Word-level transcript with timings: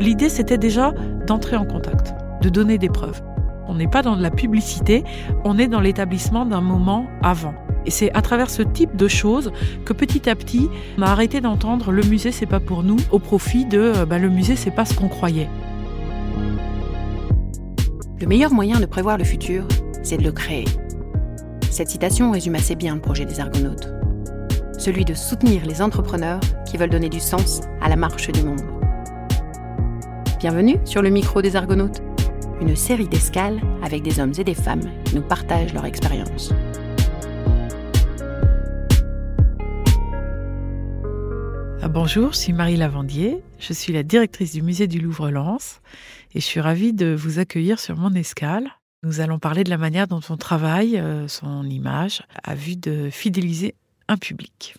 l'idée, 0.00 0.28
c'était 0.28 0.58
déjà 0.58 0.92
d'entrer 1.26 1.56
en 1.56 1.64
contact, 1.64 2.14
de 2.42 2.48
donner 2.48 2.78
des 2.78 2.88
preuves. 2.88 3.22
On 3.68 3.74
n'est 3.74 3.88
pas 3.88 4.02
dans 4.02 4.16
de 4.16 4.22
la 4.22 4.30
publicité, 4.30 5.04
on 5.44 5.58
est 5.58 5.68
dans 5.68 5.80
l'établissement 5.80 6.44
d'un 6.44 6.60
moment 6.60 7.06
avant. 7.22 7.54
Et 7.86 7.90
c'est 7.90 8.12
à 8.12 8.20
travers 8.20 8.50
ce 8.50 8.62
type 8.62 8.96
de 8.96 9.08
choses 9.08 9.52
que 9.84 9.92
petit 9.92 10.28
à 10.28 10.34
petit, 10.34 10.68
on 10.98 11.02
a 11.02 11.06
arrêté 11.06 11.40
d'entendre 11.40 11.92
le 11.92 12.02
musée 12.02 12.32
c'est 12.32 12.46
pas 12.46 12.60
pour 12.60 12.82
nous 12.82 12.96
au 13.10 13.18
profit 13.18 13.64
de 13.64 14.04
bah, 14.08 14.18
le 14.18 14.28
musée 14.28 14.56
c'est 14.56 14.70
pas 14.70 14.84
ce 14.84 14.94
qu'on 14.94 15.08
croyait. 15.08 15.48
Le 18.20 18.26
meilleur 18.26 18.52
moyen 18.52 18.80
de 18.80 18.86
prévoir 18.86 19.16
le 19.16 19.24
futur, 19.24 19.66
c'est 20.02 20.18
de 20.18 20.24
le 20.24 20.32
créer. 20.32 20.66
Cette 21.70 21.88
citation 21.88 22.32
résume 22.32 22.56
assez 22.56 22.74
bien 22.74 22.96
le 22.96 23.00
projet 23.00 23.24
des 23.24 23.40
Argonautes. 23.40 23.88
Celui 24.78 25.04
de 25.04 25.14
soutenir 25.14 25.64
les 25.64 25.80
entrepreneurs 25.80 26.40
qui 26.66 26.76
veulent 26.76 26.90
donner 26.90 27.08
du 27.08 27.20
sens 27.20 27.60
à 27.80 27.88
la 27.88 27.96
marche 27.96 28.30
du 28.30 28.42
monde. 28.42 28.79
Bienvenue 30.40 30.78
sur 30.86 31.02
le 31.02 31.10
micro 31.10 31.42
des 31.42 31.54
Argonautes, 31.54 32.00
une 32.62 32.74
série 32.74 33.06
d'escales 33.06 33.60
avec 33.82 34.02
des 34.02 34.20
hommes 34.20 34.32
et 34.38 34.42
des 34.42 34.54
femmes 34.54 34.90
qui 35.04 35.16
nous 35.16 35.20
partagent 35.20 35.74
leur 35.74 35.84
expérience. 35.84 36.54
Ah, 41.82 41.88
bonjour, 41.88 42.32
je 42.32 42.38
suis 42.38 42.52
Marie 42.54 42.78
Lavandier, 42.78 43.42
je 43.58 43.74
suis 43.74 43.92
la 43.92 44.02
directrice 44.02 44.54
du 44.54 44.62
musée 44.62 44.86
du 44.86 44.98
Louvre-Lens 44.98 45.82
et 46.34 46.40
je 46.40 46.46
suis 46.46 46.60
ravie 46.60 46.94
de 46.94 47.14
vous 47.14 47.38
accueillir 47.38 47.78
sur 47.78 47.98
mon 47.98 48.14
escale. 48.14 48.70
Nous 49.02 49.20
allons 49.20 49.38
parler 49.38 49.62
de 49.62 49.68
la 49.68 49.76
manière 49.76 50.08
dont 50.08 50.22
on 50.30 50.38
travaille 50.38 50.96
euh, 50.96 51.28
son 51.28 51.66
image 51.66 52.22
à 52.42 52.54
vue 52.54 52.76
de 52.76 53.10
fidéliser 53.10 53.74
un 54.08 54.16
public. 54.16 54.74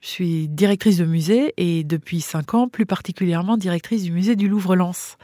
Je 0.00 0.08
suis 0.08 0.48
directrice 0.48 0.96
de 0.98 1.04
musée 1.04 1.54
et 1.56 1.82
depuis 1.82 2.20
cinq 2.20 2.54
ans, 2.54 2.68
plus 2.68 2.86
particulièrement 2.86 3.56
directrice 3.56 4.04
du 4.04 4.12
musée 4.12 4.36
du 4.36 4.48
Louvre-Lens. 4.48 5.16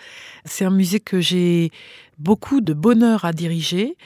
C'est 0.44 0.64
un 0.64 0.70
musée 0.70 0.98
que 0.98 1.20
j'ai 1.20 1.70
beaucoup 2.18 2.60
de 2.60 2.74
bonheur 2.74 3.24
à 3.24 3.32
diriger 3.32 3.96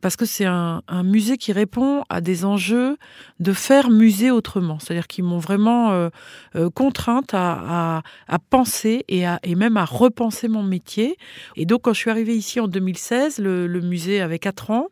parce 0.00 0.16
que 0.16 0.24
c'est 0.24 0.44
un, 0.44 0.82
musée 1.04 1.36
qui 1.36 1.52
répond 1.52 2.02
à 2.08 2.20
des 2.20 2.44
enjeux 2.44 2.96
de 3.38 3.52
faire 3.52 3.88
musée 3.88 4.30
autrement. 4.32 4.78
C'est-à-dire 4.80 5.06
qu'ils 5.06 5.24
m'ont 5.24 5.38
vraiment 5.38 5.92
euh, 5.92 6.08
euh, 6.56 6.70
contrainte 6.70 7.30
à, 7.32 8.02
penser 8.50 9.04
et, 9.08 9.54
même 9.54 9.76
à 9.76 9.84
repenser 9.84 10.48
mon 10.48 10.62
métier. 10.62 11.16
Et 11.54 11.66
donc, 11.66 11.82
quand 11.82 11.92
je 11.92 12.00
suis 12.00 12.10
arrivée 12.10 12.34
ici 12.34 12.58
en 12.58 12.66
2016, 12.66 13.38
le, 13.38 13.66
le 13.66 13.80
musée 13.80 14.20
avait 14.20 14.40
quatre 14.40 14.70
ans 14.70 14.88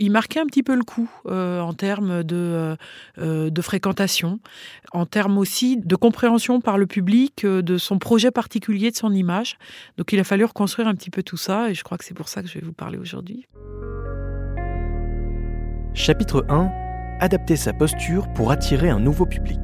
il 0.00 0.10
marquait 0.10 0.40
un 0.40 0.46
petit 0.46 0.62
peu 0.62 0.74
le 0.74 0.82
coup 0.82 1.10
euh, 1.26 1.60
en 1.60 1.74
termes 1.74 2.24
de, 2.24 2.36
euh, 2.36 2.76
euh, 3.18 3.50
de, 3.50 3.62
fréquentation, 3.62 4.40
en 4.92 5.04
termes 5.04 5.36
aussi 5.36 5.76
de 5.76 5.94
compréhension 5.94 6.60
par 6.60 6.78
le 6.78 6.86
public 6.86 7.44
de 7.44 7.78
son 7.78 7.98
projet 7.98 8.30
particulier, 8.30 8.90
de 8.90 8.96
son 8.96 9.12
image. 9.12 9.58
Donc 9.98 10.12
il 10.12 10.18
a 10.18 10.24
fallu 10.24 10.44
reconstruire 10.44 10.88
un 10.88 10.94
petit 10.94 11.10
peu 11.10 11.22
tout 11.22 11.36
ça 11.36 11.70
et 11.70 11.74
je 11.74 11.84
crois 11.84 11.98
que 11.98 12.04
c'est 12.04 12.14
pour 12.14 12.28
ça 12.28 12.42
que 12.42 12.48
je 12.48 12.54
vais 12.54 12.64
vous 12.64 12.72
parler 12.72 12.98
aujourd'hui. 12.98 13.46
Chapitre 15.92 16.46
1 16.48 16.70
Adapter 17.20 17.56
sa 17.56 17.74
posture 17.74 18.32
pour 18.32 18.50
attirer 18.50 18.88
un 18.88 18.98
nouveau 18.98 19.26
public. 19.26 19.60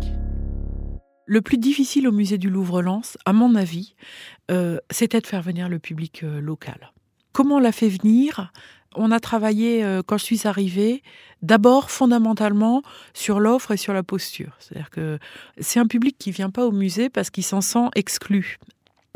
Le 1.24 1.40
plus 1.40 1.56
difficile 1.56 2.06
au 2.06 2.12
musée 2.12 2.36
du 2.36 2.50
Louvre-Lens, 2.50 3.16
à 3.24 3.32
mon 3.32 3.54
avis, 3.54 3.94
c'était 4.90 5.20
de 5.20 5.26
faire 5.26 5.40
venir 5.40 5.70
le 5.70 5.78
public 5.78 6.22
local. 6.22 6.92
Comment 7.32 7.56
on 7.56 7.60
l'a 7.60 7.72
fait 7.72 7.88
venir? 7.88 8.52
On 8.94 9.10
a 9.10 9.20
travaillé, 9.20 9.84
euh, 9.84 10.02
quand 10.04 10.18
je 10.18 10.24
suis 10.24 10.46
arrivée, 10.46 11.02
d'abord 11.42 11.90
fondamentalement 11.90 12.82
sur 13.14 13.40
l'offre 13.40 13.72
et 13.72 13.76
sur 13.76 13.92
la 13.92 14.02
posture. 14.02 14.56
C'est-à-dire 14.58 14.90
que 14.90 15.18
c'est 15.58 15.80
un 15.80 15.86
public 15.86 16.16
qui 16.18 16.30
vient 16.30 16.50
pas 16.50 16.66
au 16.66 16.72
musée 16.72 17.10
parce 17.10 17.30
qu'il 17.30 17.44
s'en 17.44 17.60
sent 17.60 17.88
exclu 17.94 18.58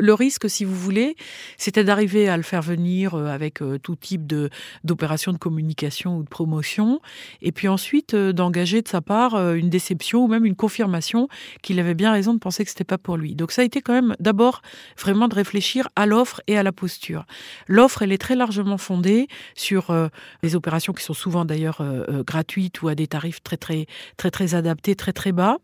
le 0.01 0.15
risque, 0.15 0.49
si 0.49 0.65
vous 0.65 0.75
voulez, 0.75 1.17
c'était 1.57 1.85
d'arriver 1.85 2.29
à 2.29 2.37
le 2.37 2.43
faire 2.43 2.63
venir 2.63 3.15
euh, 3.15 3.27
avec 3.27 3.63
euh, 3.63 3.79
tout 3.79 3.97
type 3.97 4.27
de 4.27 4.51
d'opérations 4.83 5.33
de 5.33 5.39
communication 5.39 6.17
ou 6.17 6.23
de 6.23 6.29
promotion, 6.29 7.01
et 7.43 7.53
puis 7.53 7.69
ensuite 7.69 8.15
euh, 8.15 8.33
d'engager 8.33 8.83
de 8.83 8.89
sa 8.89 9.01
part 9.01 9.35
une 9.55 9.71
déception 9.71 10.25
ou 10.25 10.29
même 10.29 10.45
une 10.45 10.57
confirmation 10.57 11.29
qu'il 11.63 11.79
avait 11.79 11.95
bien 11.95 12.13
raison 12.13 12.35
de 12.35 12.39
penser 12.39 12.65
que 12.65 12.71
c'était 12.71 12.85
pas 12.85 12.99
pour 12.99 13.17
lui. 13.17 13.35
Donc 13.35 13.53
ça 13.53 13.63
a 13.63 13.65
été 13.65 13.81
quand 13.83 13.93
même 13.93 14.17
d'abord 14.21 14.63
vraiment 14.99 15.29
de 15.29 15.35
réfléchir 15.35 15.89
à 15.97 16.07
l'offre 16.07 16.41
et 16.47 16.57
à 16.57 16.63
la 16.63 16.73
posture. 16.73 17.27
L'offre, 17.69 18.03
elle 18.03 18.13
est 18.13 18.19
très 18.19 18.37
largement 18.37 18.79
fondée 18.79 19.29
sur 19.55 19.95
des 20.43 20.57
opérations 20.57 20.93
qui 20.93 21.05
sont 21.05 21.15
souvent 21.15 21.45
d'ailleurs 21.45 21.83
gratuites 22.27 22.83
ou 22.83 22.89
à 22.89 22.95
des 22.95 23.07
tarifs 23.07 23.43
très 23.43 23.57
très 23.57 23.87
très 24.17 24.31
très 24.31 24.55
adaptés, 24.55 24.95
très 24.95 25.13
très 25.13 25.33
bas, 25.33 25.59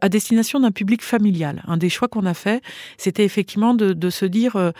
à 0.00 0.08
destination 0.08 0.60
d'un 0.60 0.70
public 0.70 1.02
familial. 1.02 1.62
Un 1.66 1.76
des 1.76 1.88
choix 1.88 2.08
qu'on 2.08 2.26
a 2.26 2.34
fait, 2.34 2.62
c'était 2.98 3.24
effectivement 3.24 3.61
de, 3.72 4.10
se 4.10 4.26
dire 4.26 4.56
euh, 4.56 4.72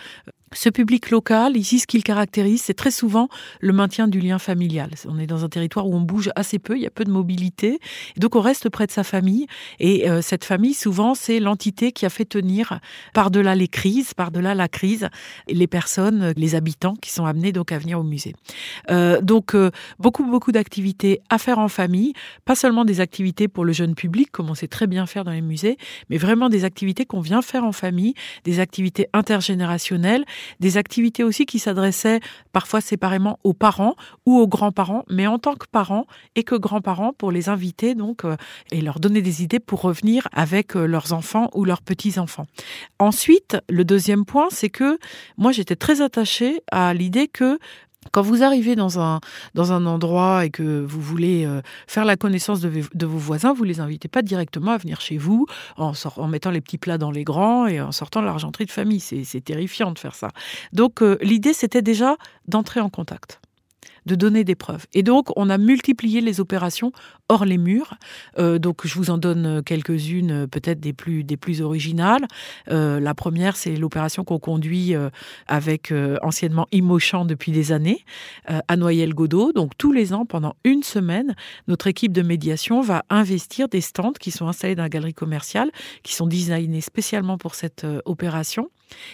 ce 0.53 0.69
public 0.69 1.09
local, 1.09 1.57
ici, 1.57 1.79
ce 1.79 1.87
qu'il 1.87 2.03
caractérise, 2.03 2.61
c'est 2.61 2.73
très 2.73 2.91
souvent 2.91 3.29
le 3.59 3.73
maintien 3.73 4.07
du 4.07 4.19
lien 4.19 4.39
familial. 4.39 4.91
On 5.07 5.19
est 5.19 5.27
dans 5.27 5.45
un 5.45 5.49
territoire 5.49 5.87
où 5.87 5.95
on 5.95 6.01
bouge 6.01 6.29
assez 6.35 6.59
peu, 6.59 6.75
il 6.75 6.83
y 6.83 6.87
a 6.87 6.91
peu 6.91 7.03
de 7.03 7.11
mobilité, 7.11 7.79
donc 8.17 8.35
on 8.35 8.41
reste 8.41 8.69
près 8.69 8.87
de 8.87 8.91
sa 8.91 9.03
famille. 9.03 9.47
Et 9.79 10.09
euh, 10.09 10.21
cette 10.21 10.45
famille, 10.45 10.73
souvent, 10.73 11.15
c'est 11.15 11.39
l'entité 11.39 11.91
qui 11.91 12.05
a 12.05 12.09
fait 12.09 12.25
tenir 12.25 12.79
par-delà 13.13 13.55
les 13.55 13.67
crises, 13.67 14.13
par-delà 14.13 14.55
la 14.55 14.67
crise, 14.67 15.09
les 15.47 15.67
personnes, 15.67 16.33
les 16.37 16.55
habitants 16.55 16.95
qui 16.95 17.11
sont 17.11 17.25
amenés 17.25 17.51
donc 17.51 17.71
à 17.71 17.77
venir 17.77 17.99
au 17.99 18.03
musée. 18.03 18.35
Euh, 18.89 19.21
donc 19.21 19.55
euh, 19.55 19.71
beaucoup, 19.99 20.25
beaucoup 20.25 20.51
d'activités 20.51 21.21
à 21.29 21.37
faire 21.37 21.59
en 21.59 21.67
famille, 21.67 22.13
pas 22.45 22.55
seulement 22.55 22.85
des 22.85 22.99
activités 22.99 23.47
pour 23.47 23.65
le 23.65 23.73
jeune 23.73 23.95
public, 23.95 24.31
comme 24.31 24.49
on 24.49 24.55
sait 24.55 24.67
très 24.67 24.87
bien 24.87 25.05
faire 25.05 25.23
dans 25.23 25.31
les 25.31 25.41
musées, 25.41 25.77
mais 26.09 26.17
vraiment 26.17 26.49
des 26.49 26.65
activités 26.65 27.05
qu'on 27.05 27.21
vient 27.21 27.41
faire 27.41 27.63
en 27.63 27.71
famille, 27.71 28.13
des 28.43 28.59
activités 28.59 29.07
intergénérationnelles 29.13 30.25
des 30.59 30.77
activités 30.77 31.23
aussi 31.23 31.45
qui 31.45 31.59
s'adressaient 31.59 32.19
parfois 32.51 32.81
séparément 32.81 33.39
aux 33.43 33.53
parents 33.53 33.95
ou 34.25 34.39
aux 34.39 34.47
grands-parents, 34.47 35.03
mais 35.09 35.27
en 35.27 35.39
tant 35.39 35.55
que 35.55 35.65
parents 35.71 36.05
et 36.35 36.43
que 36.43 36.55
grands-parents 36.55 37.13
pour 37.13 37.31
les 37.31 37.49
inviter 37.49 37.95
donc 37.95 38.25
euh, 38.25 38.35
et 38.71 38.81
leur 38.81 38.99
donner 38.99 39.21
des 39.21 39.43
idées 39.43 39.59
pour 39.59 39.81
revenir 39.81 40.27
avec 40.31 40.75
euh, 40.75 40.85
leurs 40.85 41.13
enfants 41.13 41.49
ou 41.53 41.65
leurs 41.65 41.81
petits-enfants. 41.81 42.45
Ensuite, 42.99 43.57
le 43.69 43.85
deuxième 43.85 44.25
point, 44.25 44.47
c'est 44.49 44.69
que 44.69 44.97
moi 45.37 45.51
j'étais 45.51 45.75
très 45.75 46.01
attachée 46.01 46.61
à 46.71 46.93
l'idée 46.93 47.27
que 47.27 47.59
quand 48.11 48.21
vous 48.21 48.43
arrivez 48.43 48.75
dans 48.75 48.99
un, 48.99 49.19
dans 49.53 49.71
un 49.71 49.85
endroit 49.85 50.45
et 50.45 50.49
que 50.49 50.81
vous 50.81 51.01
voulez 51.01 51.45
euh, 51.45 51.61
faire 51.87 52.05
la 52.05 52.15
connaissance 52.15 52.61
de, 52.61 53.05
vos 53.05 53.17
voisins, 53.17 53.53
vous 53.53 53.63
les 53.63 53.79
invitez 53.79 54.07
pas 54.07 54.21
directement 54.21 54.71
à 54.71 54.77
venir 54.77 55.01
chez 55.01 55.17
vous 55.17 55.45
en, 55.77 55.93
en 56.17 56.27
mettant 56.27 56.51
les 56.51 56.61
petits 56.61 56.77
plats 56.77 56.97
dans 56.97 57.11
les 57.11 57.23
grands 57.23 57.67
et 57.67 57.81
en 57.81 57.91
sortant 57.91 58.21
l'argenterie 58.21 58.65
de 58.65 58.71
famille. 58.71 58.99
C'est 58.99 59.43
terrifiant 59.43 59.91
de 59.91 59.99
faire 59.99 60.15
ça. 60.15 60.29
Donc 60.71 61.01
euh, 61.01 61.17
l'idée, 61.21 61.53
c'était 61.53 61.81
déjà 61.81 62.15
d'entrer 62.47 62.79
en 62.79 62.89
contact 62.89 63.42
de 64.05 64.15
donner 64.15 64.43
des 64.43 64.55
preuves. 64.55 64.85
Et 64.93 65.03
donc, 65.03 65.29
on 65.35 65.49
a 65.49 65.57
multiplié 65.57 66.21
les 66.21 66.39
opérations 66.39 66.91
hors 67.29 67.45
les 67.45 67.57
murs. 67.57 67.95
Euh, 68.37 68.59
donc, 68.59 68.85
je 68.85 68.95
vous 68.95 69.09
en 69.09 69.17
donne 69.17 69.63
quelques-unes, 69.63 70.31
euh, 70.31 70.47
peut-être 70.47 70.79
des 70.79 70.93
plus, 70.93 71.61
originales. 71.61 72.27
Euh, 72.69 72.99
la 72.99 73.13
première, 73.13 73.55
c'est 73.55 73.75
l'opération 73.75 74.23
qu'on 74.23 74.39
conduit 74.39 74.93
avec 75.47 75.93
anciennement 76.21 76.67
Imochamp 76.71 77.25
depuis 77.25 77.51
des 77.51 77.71
années, 77.71 78.03
à 78.47 78.75
Noyel-Godot. 78.75 79.53
Donc, 79.53 79.77
tous 79.77 79.91
les 79.91 80.13
ans, 80.13 80.25
pendant 80.25 80.55
une 80.63 80.83
semaine, 80.83 81.35
notre 81.67 81.87
équipe 81.87 82.11
de 82.11 82.21
médiation 82.21 82.81
va 82.81 83.03
investir 83.09 83.67
des 83.67 83.81
stands 83.81 84.13
qui 84.13 84.31
sont 84.31 84.47
installés 84.47 84.75
dans 84.75 84.83
la 84.83 84.89
galerie 84.89 85.13
commerciale, 85.13 85.71
qui 86.01 86.13
sont 86.13 86.27
designés 86.27 86.81
spécialement 86.81 87.37
pour 87.37 87.55
cette 87.55 87.85
opération. 88.05 88.69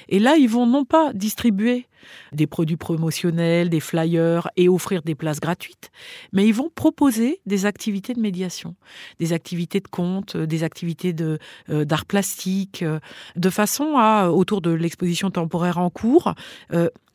Et 0.08 0.20
là, 0.20 0.36
ils 0.36 0.50
vont 0.50 0.66
non 0.66 0.86
pas 0.86 1.14
distribuer 1.14 1.88
des 2.32 2.48
produits 2.48 2.78
promotionnels, 2.78 3.70
des 3.70 3.80
flyers 3.80 4.50
et 4.56 4.70
offrir 4.70 5.02
des 5.02 5.16
places 5.16 5.40
gratuites, 5.40 5.92
mais 6.32 6.48
ils 6.48 6.54
vont 6.54 6.70
proposer 6.74 7.42
des 7.46 7.66
activités 7.66 8.14
de 8.14 8.20
médiation, 8.20 8.76
des 9.20 9.34
activités 9.34 9.80
de 9.80 9.88
compte, 9.88 10.36
euh, 10.36 10.46
des 10.46 10.64
activités 10.64 11.14
de 11.14 11.40
euh, 11.70 11.86
d'art 11.86 12.06
plastique, 12.06 12.84
euh, 12.84 13.00
de 13.36 13.50
façon 13.50 13.98
à, 13.98 14.30
autour 14.30 14.62
de 14.62 14.72
l'exposition 14.72 15.30
temporaire 15.32 15.78
en 15.78 15.90
cours, 15.90 16.34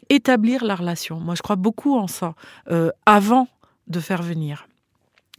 établir 0.09 0.65
la 0.65 0.75
relation. 0.75 1.19
Moi, 1.19 1.35
je 1.35 1.43
crois 1.43 1.57
beaucoup 1.57 1.97
en 1.97 2.07
ça, 2.07 2.35
avant 3.07 3.49
de 3.89 4.01
faire 4.01 4.23
venir. 4.23 4.67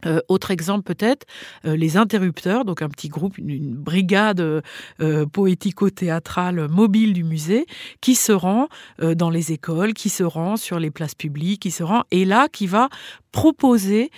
Euh, 0.05 0.19
autre 0.27 0.51
exemple 0.51 0.83
peut-être, 0.83 1.25
euh, 1.65 1.75
les 1.75 1.97
interrupteurs, 1.97 2.65
donc 2.65 2.81
un 2.81 2.89
petit 2.89 3.07
groupe, 3.07 3.37
une, 3.37 3.75
brigade 3.75 4.39
euh, 4.41 5.25
poético-théâtrale 5.31 6.67
mobile 6.67 7.13
du 7.13 7.23
musée, 7.23 7.65
qui 8.01 8.15
se 8.15 8.31
rend 8.31 8.67
dans 8.99 9.29
les 9.29 9.51
écoles, 9.51 9.93
qui 9.93 10.09
se 10.09 10.23
rend 10.23 10.57
sur 10.57 10.79
les 10.79 10.91
places 10.91 11.15
publiques, 11.15 11.61
qui 11.61 11.71
se 11.71 11.83
rend, 11.83 12.03
et 12.11 12.25
là 12.25 12.47
qui 12.51 12.67
va 12.67 12.89
proposer 13.35 14.11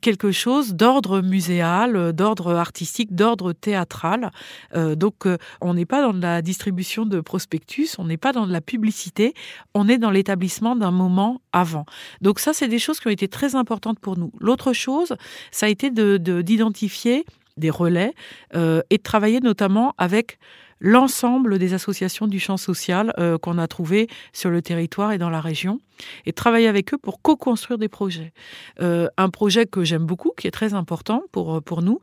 quelque 0.00 0.32
chose 0.32 0.74
d'ordre 0.74 1.20
muséal, 1.20 2.14
d'ordre 2.14 2.54
artistique, 2.54 3.14
d'ordre 3.14 3.52
théâtral. 3.52 4.30
donc 4.74 5.28
on 5.60 5.74
n'est 5.74 5.84
pas 5.84 6.00
dans 6.00 6.18
la 6.18 6.40
distribution 6.40 7.04
de 7.04 7.20
prospectus, 7.20 7.98
on 7.98 8.04
n'est 8.04 8.16
pas 8.16 8.32
dans 8.32 8.46
de 8.46 8.52
la 8.52 8.62
publicité, 8.62 9.34
on 9.74 9.88
est 9.88 9.98
dans 9.98 10.10
l'établissement 10.10 10.74
d'un 10.74 10.90
moment 10.90 11.42
avant. 11.52 11.84
Donc 12.22 12.38
ça, 12.38 12.52
c'est 12.52 12.68
des 12.68 12.78
choses 12.78 12.98
qui 13.00 13.08
ont 13.08 13.10
été 13.10 13.28
très 13.28 13.54
importantes 13.54 13.98
pour 13.98 14.16
nous. 14.16 14.32
L'autre 14.40 14.72
chose, 14.72 15.14
ça 15.50 15.66
a 15.66 15.68
été 15.68 15.90
d'identifier 15.90 17.18
de, 17.18 17.60
des 17.60 17.70
relais 17.70 18.14
euh, 18.54 18.82
et 18.90 18.96
de 18.96 19.02
travailler 19.02 19.40
notamment 19.40 19.94
avec 19.98 20.38
l'ensemble 20.80 21.58
des 21.58 21.74
associations 21.74 22.26
du 22.26 22.40
champ 22.40 22.56
social 22.56 23.12
qu'on 23.42 23.58
a 23.58 23.68
trouvées 23.68 24.08
sur 24.32 24.50
le 24.50 24.62
territoire 24.62 25.12
et 25.12 25.18
dans 25.18 25.30
la 25.30 25.40
région 25.40 25.78
et 26.26 26.32
travailler 26.32 26.68
avec 26.68 26.94
eux 26.94 26.98
pour 26.98 27.20
co-construire 27.20 27.78
des 27.78 27.88
projets. 27.88 28.32
un 28.78 29.30
projet 29.30 29.66
que 29.66 29.84
j'aime 29.84 30.04
beaucoup, 30.04 30.32
qui 30.36 30.46
est 30.46 30.50
très 30.50 30.74
important 30.74 31.22
pour, 31.32 31.62
pour 31.62 31.82
nous, 31.82 32.00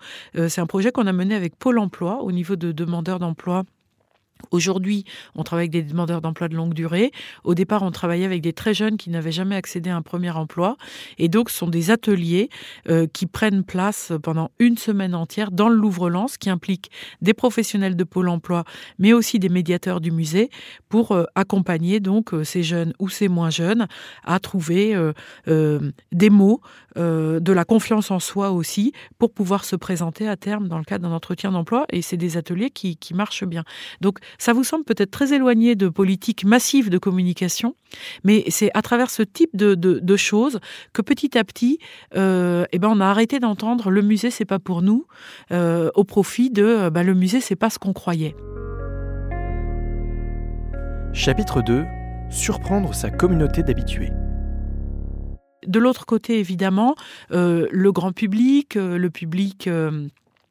c'est 0.48 0.62
un 0.62 0.68
projet 0.68 0.92
qu'on 0.92 1.08
a 1.08 1.14
mené 1.14 1.36
avec 1.36 1.56
Pôle 1.56 1.80
Emploi 1.80 2.22
au 2.22 2.32
niveau 2.32 2.56
de 2.56 2.72
demandeurs 2.72 3.20
d'emploi 3.20 3.64
Aujourd'hui, 4.52 5.04
on 5.36 5.44
travaille 5.44 5.64
avec 5.64 5.72
des 5.72 5.84
demandeurs 5.84 6.22
d'emploi 6.22 6.48
de 6.48 6.56
longue 6.56 6.74
durée. 6.74 7.12
Au 7.44 7.54
départ, 7.54 7.84
on 7.84 7.92
travaillait 7.92 8.26
avec 8.26 8.42
des 8.42 8.54
très 8.54 8.74
jeunes 8.74 8.98
qui 8.98 9.10
n'avaient 9.10 9.32
jamais 9.32 9.56
accédé 9.56 9.90
à 9.90 9.96
un 9.96 10.02
premier 10.02 10.32
emploi. 10.32 10.78
Et 11.18 11.28
donc, 11.28 11.50
ce 11.50 11.58
sont 11.58 11.68
des 11.68 11.92
ateliers 11.92 12.50
euh, 12.90 13.08
qui 13.12 13.26
prennent 13.26 13.64
place 13.64 14.12
pendant 14.24 14.52
une 14.60 14.78
semaine 14.78 15.16
entière 15.16 15.52
dans 15.52 15.70
le 15.70 15.76
Louvre-Lens, 15.76 16.38
qui 16.38 16.50
implique 16.50 16.92
des 17.22 17.34
professionnels 17.34 17.96
de 17.96 18.04
Pôle 18.04 18.30
emploi, 18.30 18.64
mais 19.00 19.14
aussi 19.14 19.40
des 19.40 19.50
médiateurs 19.50 20.02
du 20.02 20.12
musée, 20.12 20.50
pour 20.90 21.12
euh, 21.12 21.26
accompagner 21.36 22.00
donc 22.00 22.34
euh, 22.34 22.44
ces 22.44 22.64
jeunes 22.64 22.94
ou 23.00 23.10
ces 23.10 23.28
moins 23.28 23.50
jeunes 23.50 23.88
à 24.24 24.40
trouver 24.40 24.96
des 26.12 26.30
mots, 26.30 26.62
de 26.96 27.52
la 27.52 27.66
confiance 27.66 28.12
en 28.12 28.20
soi 28.20 28.52
aussi, 28.52 28.94
pour 29.18 29.32
pouvoir 29.32 29.66
se 29.66 29.76
présenter 29.76 30.28
à 30.28 30.36
terme 30.36 30.68
dans 30.68 30.78
le 30.78 30.84
cadre 30.84 31.08
d'un 31.08 31.16
entretien 31.16 31.52
d'emploi. 31.52 31.86
Et 31.92 32.02
c'est 32.02 32.18
des 32.18 32.38
ateliers 32.38 32.70
qui, 32.70 32.98
qui 32.98 33.14
marchent 33.14 33.46
bien. 33.46 33.64
Donc, 34.02 34.20
ça 34.38 34.54
vous 34.54 34.64
semble 34.64 34.84
peut-être 34.84 35.12
très 35.12 35.34
éloigné 35.34 35.76
de 35.76 35.90
politiques 35.90 36.46
massives 36.46 36.90
de 36.90 36.98
communication, 36.98 37.76
mais 38.24 38.44
c'est 38.50 38.72
à 38.74 38.82
travers 38.82 39.10
ce 39.10 39.24
type 39.24 39.56
de, 39.56 40.16
choses 40.18 40.60
que 40.94 41.02
petit 41.02 41.38
à 41.38 41.44
petit, 41.44 41.80
euh, 42.16 42.66
eh 42.72 42.80
ben 42.80 42.90
on 42.90 43.00
a 43.00 43.06
arrêté 43.06 43.40
d'entendre 43.40 43.92
le 43.92 44.02
musée 44.02 44.32
c'est 44.32 44.46
pas 44.46 44.60
pour 44.60 44.82
nous, 44.82 45.06
euh, 45.52 45.90
au 45.96 46.04
profit 46.04 46.50
de 46.50 46.90
ben, 46.90 47.04
le 47.04 47.14
musée 47.14 47.40
c'est 47.40 47.56
pas 47.56 47.70
ce 47.70 47.78
qu'on 47.78 47.94
croyait. 47.94 48.36
Chapitre 51.14 51.62
2 51.62 51.86
Surprendre 52.30 52.94
sa 52.94 53.10
communauté 53.10 53.64
d'habitués. 53.64 54.12
De 55.66 55.80
l'autre 55.80 56.06
côté, 56.06 56.40
évidemment, 56.40 56.96
le 57.30 57.90
grand 57.92 58.12
public, 58.12 58.76
le 58.76 59.10
public 59.10 59.70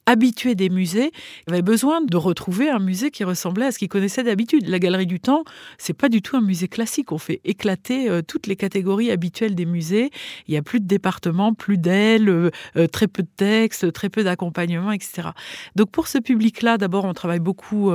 habitué 0.06 0.54
des 0.54 0.70
musées 0.70 1.10
avait 1.48 1.62
besoin 1.62 2.00
de 2.00 2.16
retrouver 2.16 2.70
un 2.70 2.78
musée 2.78 3.10
qui 3.10 3.24
ressemblait 3.24 3.66
à 3.66 3.72
ce 3.72 3.78
qu'il 3.78 3.88
connaissait 3.88 4.22
d'habitude. 4.22 4.68
La 4.68 4.78
Galerie 4.78 5.06
du 5.06 5.20
Temps, 5.20 5.44
c'est 5.78 5.92
pas 5.92 6.08
du 6.08 6.22
tout 6.22 6.36
un 6.36 6.40
musée 6.40 6.68
classique. 6.68 7.12
On 7.12 7.18
fait 7.18 7.40
éclater 7.44 8.08
euh, 8.08 8.22
toutes 8.22 8.46
les 8.46 8.56
catégories 8.56 9.10
habituelles 9.10 9.54
des 9.54 9.66
musées. 9.66 10.10
Il 10.46 10.54
y 10.54 10.56
a 10.56 10.62
plus 10.62 10.80
de 10.80 10.86
départements, 10.86 11.52
plus 11.52 11.76
d'ailes, 11.76 12.28
euh, 12.28 12.50
euh, 12.76 12.86
très 12.86 13.08
peu 13.08 13.22
de 13.22 13.28
textes, 13.36 13.92
très 13.92 14.08
peu 14.08 14.22
d'accompagnement, 14.22 14.92
etc. 14.92 15.30
Donc 15.74 15.90
pour 15.90 16.06
ce 16.06 16.18
public-là, 16.18 16.78
d'abord, 16.78 17.04
on 17.04 17.12
travaille 17.12 17.40
beaucoup 17.40 17.90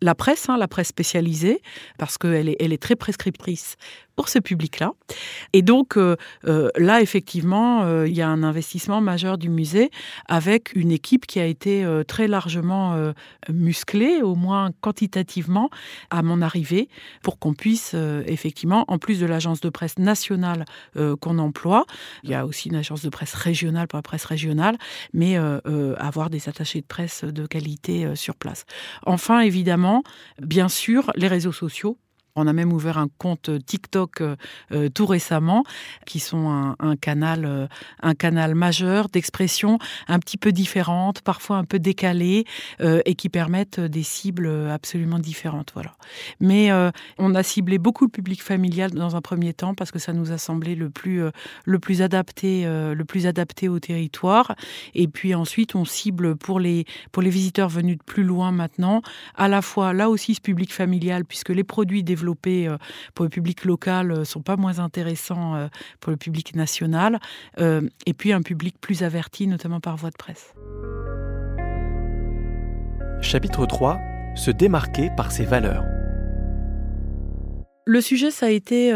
la 0.00 0.14
presse, 0.14 0.48
hein, 0.48 0.56
la 0.56 0.68
presse 0.68 0.88
spécialisée, 0.88 1.60
parce 1.98 2.18
qu'elle 2.18 2.48
est, 2.48 2.56
elle 2.60 2.72
est 2.72 2.82
très 2.82 2.96
prescriptrice 2.96 3.76
pour 4.16 4.28
ce 4.28 4.38
public-là. 4.38 4.92
Et 5.52 5.62
donc 5.62 5.96
euh, 5.96 6.16
euh, 6.46 6.68
là, 6.76 7.00
effectivement, 7.00 7.82
euh, 7.82 8.06
il 8.06 8.14
y 8.14 8.22
a 8.22 8.28
un 8.28 8.42
investissement 8.42 9.00
majeur 9.00 9.38
du 9.38 9.48
musée 9.48 9.90
avec 10.26 10.74
une 10.74 10.90
équipe 10.90 11.26
qui 11.26 11.40
a 11.40 11.46
été 11.46 11.86
très 12.06 12.28
largement 12.28 13.12
musclée, 13.48 14.22
au 14.22 14.34
moins 14.34 14.70
quantitativement, 14.80 15.70
à 16.10 16.22
mon 16.22 16.42
arrivée, 16.42 16.88
pour 17.22 17.38
qu'on 17.38 17.54
puisse 17.54 17.94
effectivement, 18.26 18.84
en 18.88 18.98
plus 18.98 19.20
de 19.20 19.26
l'agence 19.26 19.60
de 19.60 19.68
presse 19.68 19.98
nationale 19.98 20.64
qu'on 21.20 21.38
emploie, 21.38 21.86
il 22.22 22.30
y 22.30 22.34
a 22.34 22.46
aussi 22.46 22.68
une 22.68 22.76
agence 22.76 23.02
de 23.02 23.08
presse 23.08 23.34
régionale 23.34 23.88
pour 23.88 23.98
la 23.98 24.02
presse 24.02 24.24
régionale, 24.24 24.76
mais 25.12 25.36
avoir 25.36 26.30
des 26.30 26.48
attachés 26.48 26.80
de 26.80 26.86
presse 26.86 27.24
de 27.24 27.46
qualité 27.46 28.14
sur 28.14 28.36
place. 28.36 28.64
Enfin, 29.04 29.40
évidemment, 29.40 30.02
bien 30.40 30.68
sûr, 30.68 31.10
les 31.16 31.28
réseaux 31.28 31.52
sociaux 31.52 31.96
on 32.36 32.46
a 32.46 32.52
même 32.52 32.72
ouvert 32.72 32.98
un 32.98 33.08
compte 33.18 33.50
TikTok 33.64 34.20
euh, 34.20 34.36
euh, 34.72 34.88
tout 34.88 35.06
récemment, 35.06 35.64
qui 36.06 36.20
sont 36.20 36.74
un, 36.78 36.96
canal, 36.96 37.44
euh, 37.44 37.66
un 38.02 38.14
canal 38.14 38.54
majeur 38.54 39.08
d'expression 39.08 39.78
un 40.08 40.18
petit 40.18 40.36
peu 40.36 40.52
différente, 40.52 41.22
parfois 41.22 41.56
un 41.56 41.64
peu 41.64 41.78
décalée, 41.78 42.44
et 42.80 43.14
qui 43.14 43.28
permettent 43.28 43.80
des 43.80 44.02
cibles 44.02 44.48
absolument 44.70 45.18
différentes. 45.18 45.72
Voilà. 45.74 45.94
Mais 46.40 46.70
on 47.18 47.34
a 47.34 47.42
ciblé 47.42 47.78
beaucoup 47.78 48.04
le 48.04 48.10
public 48.10 48.42
familial 48.42 48.90
dans 48.90 49.16
un 49.16 49.20
premier 49.20 49.52
temps 49.52 49.74
parce 49.74 49.90
que 49.90 49.98
ça 49.98 50.12
nous 50.12 50.32
a 50.32 50.38
semblé 50.38 50.74
le 50.74 50.90
plus, 50.90 51.22
le 51.64 51.78
plus 51.78 52.02
adapté, 52.02 52.64
le 52.64 53.04
plus 53.04 53.26
adapté 53.26 53.68
au 53.68 53.78
territoire. 53.78 54.54
Et 54.94 55.08
puis 55.08 55.34
ensuite, 55.34 55.74
on 55.74 55.84
cible 55.84 56.36
pour 56.36 56.60
les, 56.60 56.84
pour 57.12 57.22
les 57.22 57.30
visiteurs 57.30 57.68
venus 57.68 57.98
de 57.98 58.02
plus 58.02 58.24
loin 58.24 58.50
maintenant, 58.50 59.02
à 59.36 59.48
la 59.48 59.62
fois 59.62 59.92
là 59.92 60.08
aussi 60.08 60.34
ce 60.34 60.40
public 60.40 60.72
familial, 60.72 61.24
puisque 61.24 61.50
les 61.50 61.64
produits 61.64 62.02
développés 62.02 62.19
euh, 62.24 62.76
pour 63.14 63.24
le 63.24 63.28
public 63.28 63.64
local 63.64 64.12
euh, 64.12 64.24
sont 64.24 64.42
pas 64.42 64.56
moins 64.56 64.78
intéressants 64.78 65.54
euh, 65.54 65.68
pour 66.00 66.10
le 66.10 66.16
public 66.16 66.54
national, 66.54 67.18
et 67.58 68.14
puis 68.14 68.32
un 68.32 68.42
public 68.42 68.76
plus 68.80 69.02
averti, 69.02 69.46
notamment 69.46 69.80
par 69.80 69.96
voie 69.96 70.10
de 70.10 70.16
presse. 70.16 70.54
Chapitre 73.20 73.66
3 73.66 73.98
Se 74.36 74.50
démarquer 74.50 75.10
par 75.16 75.32
ses 75.32 75.44
valeurs. 75.44 75.84
Le 77.86 78.00
sujet, 78.00 78.30
ça 78.30 78.46
a 78.46 78.50
été, 78.50 78.92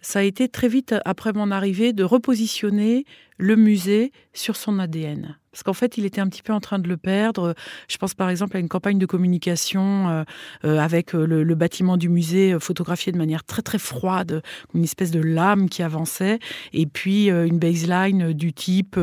ça 0.00 0.18
a 0.20 0.22
été 0.22 0.48
très 0.48 0.68
vite 0.68 0.94
après 1.04 1.32
mon 1.32 1.50
arrivée 1.50 1.92
de 1.92 2.04
repositionner 2.04 3.04
le 3.38 3.56
musée 3.56 4.12
sur 4.32 4.56
son 4.56 4.78
ADN. 4.78 5.36
Parce 5.52 5.64
qu'en 5.64 5.72
fait, 5.72 5.98
il 5.98 6.04
était 6.04 6.20
un 6.20 6.28
petit 6.28 6.42
peu 6.42 6.52
en 6.52 6.60
train 6.60 6.78
de 6.78 6.88
le 6.88 6.96
perdre. 6.96 7.54
Je 7.88 7.96
pense 7.96 8.14
par 8.14 8.30
exemple 8.30 8.56
à 8.56 8.60
une 8.60 8.68
campagne 8.68 8.98
de 8.98 9.06
communication 9.06 10.08
euh, 10.08 10.24
euh, 10.64 10.78
avec 10.78 11.14
euh, 11.14 11.26
le, 11.26 11.54
bâtiment 11.54 11.96
du 11.96 12.08
musée 12.08 12.56
photographié 12.60 13.12
de 13.12 13.18
manière 13.18 13.44
très 13.44 13.60
très 13.60 13.78
froide, 13.78 14.42
une 14.74 14.84
espèce 14.84 15.10
de 15.10 15.20
lame 15.20 15.68
qui 15.68 15.82
avançait, 15.82 16.38
et 16.72 16.86
puis 16.86 17.28
une 17.28 17.58
baseline 17.58 18.32
du 18.32 18.54
type 18.54 18.98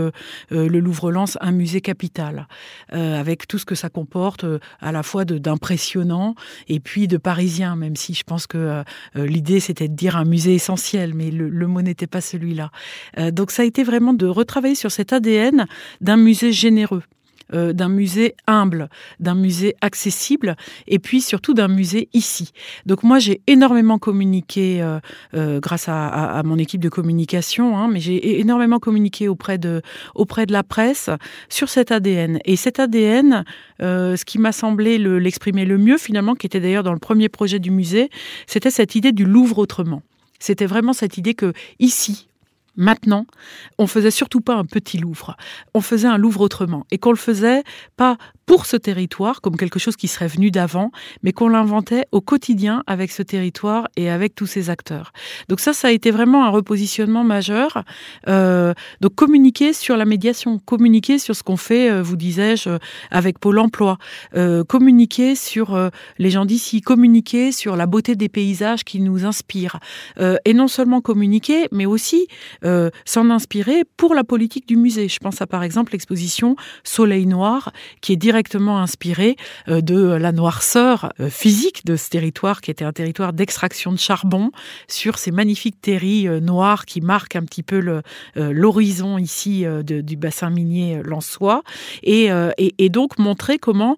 le 0.50 0.80
Louvre-Lens, 0.80 1.38
un 1.40 1.52
musée 1.52 1.82
capital, 1.82 2.48
avec 2.90 3.48
tout 3.48 3.60
ce 3.60 3.66
que 3.66 3.76
ça 3.76 3.90
comporte 3.90 4.44
à 4.80 4.92
la 4.92 5.04
fois 5.04 5.24
d'impressionnant 5.26 6.34
et 6.68 6.80
puis 6.80 7.08
de 7.08 7.18
parisien, 7.18 7.76
même 7.76 7.96
si 7.96 8.16
je 8.16 8.24
pense 8.24 8.48
que 8.48 8.84
l'idée 9.14 9.60
c'était 9.60 9.88
de 9.88 9.94
dire 9.94 10.18
un 10.18 10.26
musée 10.26 10.56
essentiel, 10.56 11.14
mais 11.14 11.30
le, 11.30 11.50
le 11.50 11.68
mot 11.68 11.84
n'était 11.84 12.08
pas 12.08 12.22
celui-là. 12.22 12.72
donc 13.32 13.52
ça 13.52 13.62
a 13.62 13.66
été 13.66 13.84
vraiment 13.84 14.14
de 14.14 14.26
retravailler 14.26 14.76
sur 14.76 14.92
cet 14.92 15.14
ADN 15.14 15.68
d'un 16.02 16.18
musée 16.18 16.37
généreux. 16.46 17.04
Euh, 17.54 17.72
d'un 17.72 17.88
musée 17.88 18.36
humble, 18.46 18.90
d'un 19.22 19.34
musée 19.34 19.74
accessible, 19.80 20.58
et 20.86 21.00
puis 21.00 21.22
surtout 21.22 21.54
d'un 21.54 21.70
musée 21.70 22.10
ici. 22.12 22.52
Donc 22.86 23.04
moi 23.04 23.20
j'ai 23.20 23.40
énormément 23.48 24.00
communiqué 24.00 24.82
euh, 24.82 25.00
euh, 25.34 25.62
grâce 25.62 25.86
à, 25.88 26.42
mon 26.44 26.58
équipe 26.58 26.82
de 26.82 26.90
communication, 26.90 27.78
hein, 27.78 27.88
mais 27.90 28.02
j'ai 28.02 28.42
énormément 28.42 28.80
communiqué 28.80 29.30
auprès 29.30 29.58
de 29.58 29.82
auprès 30.14 30.46
de 30.46 30.52
la 30.52 30.64
presse 30.64 31.10
sur 31.48 31.70
cet 31.70 31.94
ADN. 31.94 32.40
Et 32.44 32.58
cet 32.58 32.82
ADN, 32.82 33.46
ce 33.80 34.26
qui 34.26 34.40
m'a 34.40 34.52
semblé 34.52 34.98
l'exprimer 34.98 35.64
le 35.64 35.78
mieux 35.78 35.98
finalement, 35.98 36.36
qui 36.36 36.48
était 36.48 36.60
d'ailleurs 36.60 36.84
dans 36.84 36.94
le 36.94 37.00
premier 37.00 37.30
projet 37.30 37.60
du 37.60 37.72
musée, 37.72 38.10
c'était 38.46 38.72
cette 38.72 38.96
idée 38.96 39.14
du 39.14 39.24
Louvre 39.24 39.60
autrement. 39.60 40.02
C'était 40.40 40.66
vraiment 40.66 40.92
cette 40.92 41.18
idée 41.18 41.34
que 41.34 41.54
ici, 41.80 42.27
Maintenant, 42.78 43.26
on 43.78 43.88
faisait 43.88 44.12
surtout 44.12 44.42
pas 44.42 44.56
un 44.56 44.66
petit 44.66 44.98
Louvre, 44.98 45.36
on 45.74 45.82
faisait 45.82 46.08
un 46.08 46.18
Louvre 46.18 46.42
autrement, 46.42 46.86
et 46.92 46.98
qu'on 46.98 47.12
le 47.12 47.18
faisait 47.18 47.64
pas 47.98 48.18
pour 48.46 48.66
ce 48.66 48.78
territoire, 48.78 49.42
comme 49.42 49.58
quelque 49.58 49.78
chose 49.78 49.98
qui 49.98 50.08
serait 50.08 50.28
venu 50.28 50.52
d'avant, 50.52 50.92
mais 51.22 51.34
qu'on 51.34 51.50
l'inventait 51.50 52.06
au 52.14 52.22
quotidien 52.22 52.82
avec 52.88 53.12
ce 53.12 53.22
territoire 53.22 53.90
et 53.98 54.10
avec 54.10 54.36
tous 54.36 54.46
ces 54.46 54.70
acteurs. 54.70 55.12
Donc 55.50 55.60
ça, 55.60 55.74
ça 55.74 55.90
a 55.90 55.92
été 55.92 56.12
vraiment 56.12 56.46
un 56.46 56.50
repositionnement 56.50 57.26
majeur. 57.26 57.84
Euh, 58.30 58.74
donc 59.02 59.16
communiquer 59.16 59.74
sur 59.74 59.98
la 59.98 60.06
médiation, 60.06 60.60
communiquer 60.60 61.20
sur 61.20 61.36
ce 61.36 61.44
qu'on 61.44 61.58
fait, 61.58 61.92
euh, 61.92 62.02
vous 62.02 62.16
disais-je, 62.16 62.70
avec 63.12 63.40
Pôle 63.40 63.60
Emploi, 63.60 63.98
euh, 64.36 64.64
communiquer 64.64 65.36
sur 65.36 65.76
euh, 65.76 65.90
les 66.18 66.30
gens 66.30 66.46
d'ici, 66.46 66.80
communiquer 66.82 67.52
sur 67.52 67.76
la 67.76 67.86
beauté 67.86 68.16
des 68.16 68.30
paysages 68.30 68.86
qui 68.86 69.02
nous 69.02 69.26
inspirent, 69.26 69.80
euh, 70.20 70.38
et 70.46 70.54
non 70.54 70.70
seulement 70.70 71.02
communiquer, 71.02 71.68
mais 71.74 71.86
aussi 71.86 72.28
s'en 73.06 73.30
inspirer 73.30 73.84
pour 73.98 74.16
la 74.16 74.24
politique 74.24 74.68
du 74.68 74.78
musée. 74.78 75.08
Je 75.08 75.20
pense 75.20 75.42
à 75.42 75.48
par 75.48 75.64
exemple 75.64 75.92
l'exposition 75.92 76.56
Soleil 76.84 77.26
Noir, 77.26 77.72
qui 78.02 78.14
est 78.14 78.18
directement 78.18 78.38
directement 78.38 78.80
inspiré 78.80 79.36
euh, 79.68 79.82
de 79.82 79.98
la 79.98 80.32
noirceur 80.32 81.12
euh, 81.20 81.30
physique 81.30 81.86
de 81.86 81.96
ce 81.96 82.10
territoire 82.10 82.62
qui 82.62 82.70
était 82.70 82.86
un 82.86 82.94
territoire 82.94 83.34
d'extraction 83.34 83.92
de 83.92 83.98
charbon 83.98 84.52
sur 84.88 85.18
ces 85.18 85.32
magnifiques 85.32 85.82
terris 85.82 86.28
euh, 86.28 86.40
noirs 86.40 86.86
qui 86.86 87.02
marquent 87.02 87.36
un 87.36 87.44
petit 87.44 87.64
peu 87.64 87.80
l'horizon 88.36 89.18
ici 89.18 89.66
du 89.84 90.18
bassin 90.18 90.50
minier 90.50 91.02
lensois 91.04 91.64
et, 92.04 92.30
et, 92.58 92.90
donc 92.90 93.18
montrer 93.18 93.58
comment 93.58 93.98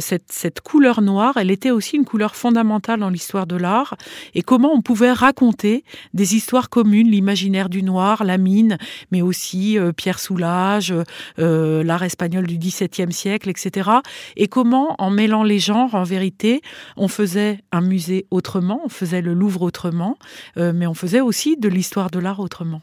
cette, 0.00 0.30
cette 0.30 0.60
couleur 0.60 1.00
noire, 1.02 1.36
elle 1.36 1.50
était 1.50 1.70
aussi 1.70 1.96
une 1.96 2.04
couleur 2.04 2.34
fondamentale 2.34 3.00
dans 3.00 3.10
l'histoire 3.10 3.46
de 3.46 3.56
l'art 3.56 3.96
et 4.34 4.42
comment 4.42 4.72
on 4.72 4.82
pouvait 4.82 5.12
raconter 5.12 5.84
des 6.14 6.34
histoires 6.34 6.68
communes, 6.70 7.10
l'imaginaire 7.10 7.68
du 7.68 7.82
noir, 7.82 8.03
la 8.24 8.38
mine, 8.38 8.78
mais 9.10 9.22
aussi 9.22 9.78
Pierre 9.96 10.18
Soulages, 10.18 10.94
l'art 11.38 12.02
espagnol 12.02 12.46
du 12.46 12.58
XVIIe 12.58 13.12
siècle, 13.12 13.48
etc. 13.48 13.90
Et 14.36 14.48
comment, 14.48 14.94
en 14.98 15.10
mêlant 15.10 15.42
les 15.42 15.58
genres, 15.58 15.94
en 15.94 16.04
vérité, 16.04 16.60
on 16.96 17.08
faisait 17.08 17.60
un 17.72 17.80
musée 17.80 18.26
autrement, 18.30 18.80
on 18.84 18.88
faisait 18.88 19.22
le 19.22 19.34
Louvre 19.34 19.62
autrement, 19.62 20.16
mais 20.56 20.86
on 20.86 20.94
faisait 20.94 21.20
aussi 21.20 21.56
de 21.56 21.68
l'histoire 21.68 22.10
de 22.10 22.18
l'art 22.18 22.40
autrement. 22.40 22.82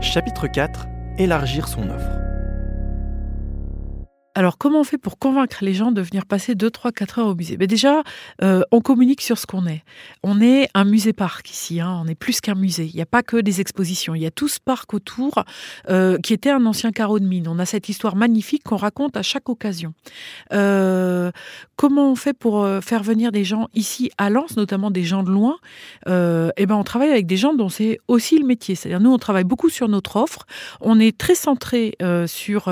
Chapitre 0.00 0.46
4 0.46 0.86
Élargir 1.18 1.66
son 1.66 1.90
offre. 1.90 2.27
Alors, 4.38 4.56
comment 4.56 4.78
on 4.78 4.84
fait 4.84 4.98
pour 4.98 5.18
convaincre 5.18 5.56
les 5.62 5.74
gens 5.74 5.90
de 5.90 6.00
venir 6.00 6.24
passer 6.24 6.54
2, 6.54 6.70
3, 6.70 6.92
4 6.92 7.18
heures 7.18 7.26
au 7.26 7.34
musée? 7.34 7.56
Ben 7.56 7.66
Déjà, 7.66 8.04
euh, 8.40 8.62
on 8.70 8.80
communique 8.80 9.20
sur 9.20 9.36
ce 9.36 9.46
qu'on 9.46 9.66
est. 9.66 9.82
On 10.22 10.40
est 10.40 10.68
un 10.74 10.84
musée-parc 10.84 11.50
ici, 11.50 11.80
hein. 11.80 12.00
on 12.04 12.06
est 12.06 12.14
plus 12.14 12.40
qu'un 12.40 12.54
musée. 12.54 12.84
Il 12.84 12.94
n'y 12.94 13.02
a 13.02 13.06
pas 13.06 13.24
que 13.24 13.36
des 13.38 13.60
expositions, 13.60 14.14
il 14.14 14.22
y 14.22 14.26
a 14.26 14.30
tout 14.30 14.46
ce 14.46 14.60
parc 14.60 14.94
autour 14.94 15.42
euh, 15.90 16.18
qui 16.18 16.34
était 16.34 16.50
un 16.50 16.66
ancien 16.66 16.92
carreau 16.92 17.18
de 17.18 17.26
mine. 17.26 17.48
On 17.48 17.58
a 17.58 17.66
cette 17.66 17.88
histoire 17.88 18.14
magnifique 18.14 18.62
qu'on 18.62 18.76
raconte 18.76 19.16
à 19.16 19.22
chaque 19.22 19.48
occasion. 19.48 19.92
Euh, 20.52 21.32
comment 21.78 22.10
on 22.10 22.14
fait 22.14 22.34
pour 22.34 22.66
faire 22.82 23.02
venir 23.02 23.32
des 23.32 23.44
gens 23.44 23.68
ici 23.72 24.10
à 24.18 24.28
Lens, 24.28 24.56
notamment 24.56 24.90
des 24.90 25.04
gens 25.04 25.22
de 25.22 25.30
loin 25.30 25.56
Eh 26.06 26.66
ben, 26.66 26.74
on 26.74 26.84
travaille 26.84 27.10
avec 27.10 27.26
des 27.26 27.38
gens 27.38 27.54
dont 27.54 27.70
c'est 27.70 27.98
aussi 28.08 28.38
le 28.38 28.44
métier. 28.44 28.74
C'est-à-dire, 28.74 29.00
nous, 29.00 29.12
on 29.12 29.18
travaille 29.18 29.44
beaucoup 29.44 29.70
sur 29.70 29.88
notre 29.88 30.16
offre. 30.16 30.44
On 30.80 31.00
est 31.00 31.16
très 31.16 31.34
centré 31.34 31.96
sur 32.26 32.70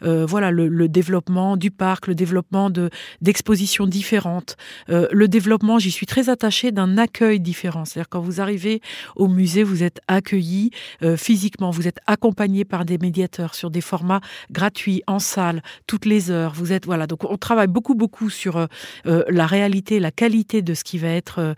voilà, 0.00 0.50
le, 0.50 0.88
développement 0.88 1.56
du 1.56 1.70
parc, 1.70 2.06
le 2.06 2.14
développement 2.14 2.70
de 2.70 2.90
d'expositions 3.20 3.86
différentes, 3.86 4.56
euh, 4.90 5.08
le 5.10 5.28
développement, 5.28 5.78
j'y 5.78 5.90
suis 5.90 6.06
très 6.06 6.28
attachée, 6.28 6.72
d'un 6.72 6.98
accueil 6.98 7.40
différent. 7.40 7.84
C'est-à-dire 7.84 8.08
quand 8.08 8.20
vous 8.20 8.40
arrivez 8.40 8.80
au 9.16 9.28
musée, 9.28 9.62
vous 9.62 9.82
êtes 9.82 10.00
accueilli 10.08 10.70
euh, 11.02 11.16
physiquement, 11.16 11.70
vous 11.70 11.88
êtes 11.88 11.98
accompagné 12.06 12.64
par 12.64 12.84
des 12.84 12.98
médiateurs 12.98 13.54
sur 13.54 13.70
des 13.70 13.80
formats 13.80 14.20
gratuits 14.50 15.02
en 15.06 15.18
salle 15.18 15.62
toutes 15.86 16.06
les 16.06 16.30
heures. 16.30 16.52
Vous 16.54 16.72
êtes 16.72 16.86
voilà, 16.86 17.06
donc 17.06 17.24
on 17.24 17.36
travaille 17.36 17.66
beaucoup 17.66 17.94
beaucoup 17.94 18.30
sur 18.30 18.43
euh, 18.46 19.24
la 19.28 19.46
réalité, 19.46 20.00
la 20.00 20.10
qualité 20.10 20.62
de 20.62 20.74
ce 20.74 20.84
qui 20.84 20.98
va 20.98 21.08
être 21.08 21.54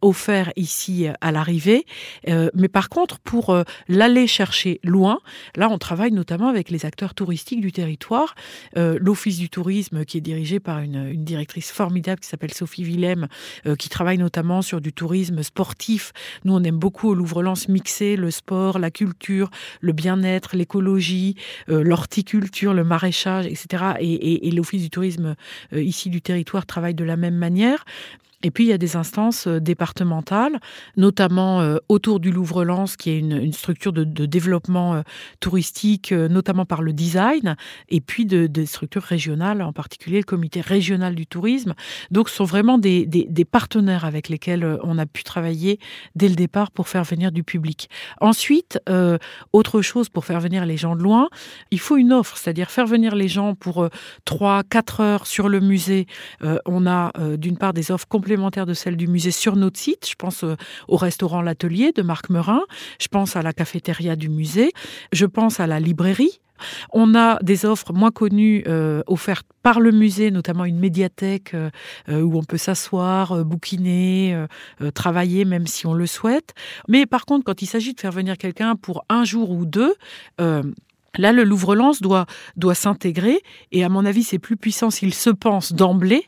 offert 0.00 0.52
ici 0.56 1.06
à 1.20 1.32
l'arrivée. 1.32 1.84
mais 2.26 2.68
par 2.68 2.88
contre, 2.88 3.18
pour 3.20 3.56
l'aller 3.88 4.26
chercher 4.26 4.80
loin, 4.84 5.18
là 5.56 5.68
on 5.70 5.78
travaille 5.78 6.12
notamment 6.12 6.48
avec 6.48 6.70
les 6.70 6.86
acteurs 6.86 7.14
touristiques 7.14 7.60
du 7.60 7.72
territoire 7.72 8.34
euh, 8.76 8.98
l'Office 9.00 9.38
du 9.38 9.48
tourisme, 9.48 10.04
qui 10.04 10.18
est 10.18 10.20
dirigé 10.20 10.60
par 10.60 10.80
une, 10.80 11.12
directrice 11.24 11.70
formidable 11.70 12.20
qui 12.20 12.28
s'appelle 12.28 12.52
Sophie 12.52 12.84
Willem, 12.84 13.28
euh, 13.66 13.76
qui 13.76 13.88
travaille 13.88 14.18
notamment 14.18 14.62
sur 14.62 14.80
du 14.80 14.92
tourisme 14.92 15.42
sportif. 15.42 16.12
Nous, 16.44 16.54
on 16.54 16.62
aime 16.62 16.78
beaucoup 16.78 17.08
au 17.08 17.14
Louvre-Lens 17.14 17.68
mixer 17.68 18.16
le 18.16 18.30
sport, 18.30 18.78
la 18.78 18.90
culture, 18.90 19.50
le 19.80 19.92
bien-être, 19.92 20.56
l'écologie, 20.56 21.36
euh, 21.68 21.82
l'horticulture, 21.82 22.74
le 22.74 22.84
maraîchage, 22.84 23.46
etc. 23.46 23.94
et 24.00 24.50
l'Office 24.50 24.82
du 24.82 24.90
tourisme 24.90 25.34
ici 25.72 26.10
du 26.10 26.19
territoire 26.20 26.66
travaille 26.66 26.94
de 26.94 27.04
la 27.04 27.16
même 27.16 27.36
manière. 27.36 27.84
Et 28.42 28.50
puis 28.50 28.64
il 28.64 28.68
y 28.68 28.72
a 28.72 28.78
des 28.78 28.96
instances 28.96 29.46
euh, 29.46 29.60
départementales, 29.60 30.60
notamment 30.96 31.60
euh, 31.60 31.76
autour 31.88 32.20
du 32.20 32.32
Louvre-Lens, 32.32 32.96
qui 32.96 33.10
est 33.10 33.18
une, 33.18 33.52
structure 33.52 33.92
de, 33.92 34.04
développement 34.04 34.94
euh, 34.94 35.02
touristique, 35.40 36.12
notamment 36.12 36.64
par 36.64 36.82
le 36.82 36.92
design, 36.92 37.56
et 37.88 38.00
puis 38.00 38.24
de, 38.24 38.46
des 38.46 38.66
structures 38.66 39.02
régionales, 39.02 39.60
en 39.60 39.72
particulier 39.72 40.18
le 40.18 40.24
comité 40.24 40.60
régional 40.60 41.14
du 41.14 41.26
tourisme. 41.26 41.74
Donc 42.10 42.28
ce 42.28 42.36
sont 42.36 42.44
vraiment 42.44 42.78
des, 42.78 43.06
partenaires 43.50 44.04
avec 44.04 44.28
lesquels 44.28 44.78
on 44.82 44.98
a 44.98 45.06
pu 45.06 45.24
travailler 45.24 45.80
dès 46.14 46.28
le 46.28 46.34
départ 46.34 46.70
pour 46.70 46.88
faire 46.88 47.04
venir 47.04 47.32
du 47.32 47.42
public. 47.42 47.88
Ensuite, 48.20 48.78
autre 49.52 49.82
chose 49.82 50.08
pour 50.08 50.24
faire 50.24 50.40
venir 50.40 50.66
les 50.66 50.76
gens 50.76 50.94
de 50.94 51.02
loin, 51.02 51.28
il 51.70 51.80
faut 51.80 51.96
une 51.96 52.12
offre, 52.12 52.36
c'est-à-dire 52.36 52.70
faire 52.70 52.86
venir 52.86 53.14
les 53.14 53.28
gens 53.28 53.54
pour 53.54 53.88
3-4 54.26 55.02
heures 55.02 55.26
sur 55.26 55.48
le 55.48 55.60
musée. 55.60 56.06
on 56.66 56.86
a 56.86 57.12
d'une 57.36 57.56
part 57.56 57.72
des 57.72 57.90
offres 57.90 58.06
de 58.36 58.74
celle 58.74 58.96
du 58.96 59.06
musée 59.06 59.30
sur 59.30 59.56
notre 59.56 59.78
site. 59.78 60.08
Je 60.08 60.14
pense 60.14 60.44
euh, 60.44 60.56
au 60.88 60.96
restaurant 60.96 61.42
L'Atelier 61.42 61.92
de 61.92 62.02
Marc 62.02 62.30
Merin. 62.30 62.62
Je 63.00 63.08
pense 63.08 63.36
à 63.36 63.42
la 63.42 63.52
cafétéria 63.52 64.16
du 64.16 64.28
musée. 64.28 64.72
Je 65.12 65.26
pense 65.26 65.60
à 65.60 65.66
la 65.66 65.80
librairie. 65.80 66.40
On 66.92 67.14
a 67.14 67.38
des 67.42 67.64
offres 67.64 67.92
moins 67.94 68.10
connues 68.10 68.62
euh, 68.66 69.02
offertes 69.06 69.46
par 69.62 69.80
le 69.80 69.92
musée, 69.92 70.30
notamment 70.30 70.66
une 70.66 70.78
médiathèque 70.78 71.54
euh, 71.54 71.70
où 72.08 72.36
on 72.36 72.44
peut 72.44 72.58
s'asseoir, 72.58 73.44
bouquiner, 73.44 74.46
travailler 74.94 75.44
même 75.46 75.66
si 75.66 75.86
on 75.86 75.94
le 75.94 76.06
souhaite. 76.06 76.52
Mais 76.86 77.06
par 77.06 77.24
contre, 77.24 77.44
quand 77.44 77.62
il 77.62 77.66
s'agit 77.66 77.94
de 77.94 78.00
faire 78.00 78.12
venir 78.12 78.36
quelqu'un 78.36 78.76
pour 78.76 79.04
un 79.08 79.24
jour 79.24 79.50
ou 79.50 79.64
deux, 79.64 79.94
Là, 81.18 81.32
le 81.32 81.42
Louvre-Lens 81.42 82.00
doit, 82.00 82.26
doit 82.56 82.74
s'intégrer, 82.76 83.42
et 83.72 83.82
à 83.82 83.88
mon 83.88 84.04
avis, 84.06 84.22
c'est 84.22 84.38
plus 84.38 84.56
puissant 84.56 84.90
s'il 84.90 85.12
se 85.12 85.30
pense 85.30 85.72
d'emblée 85.72 86.24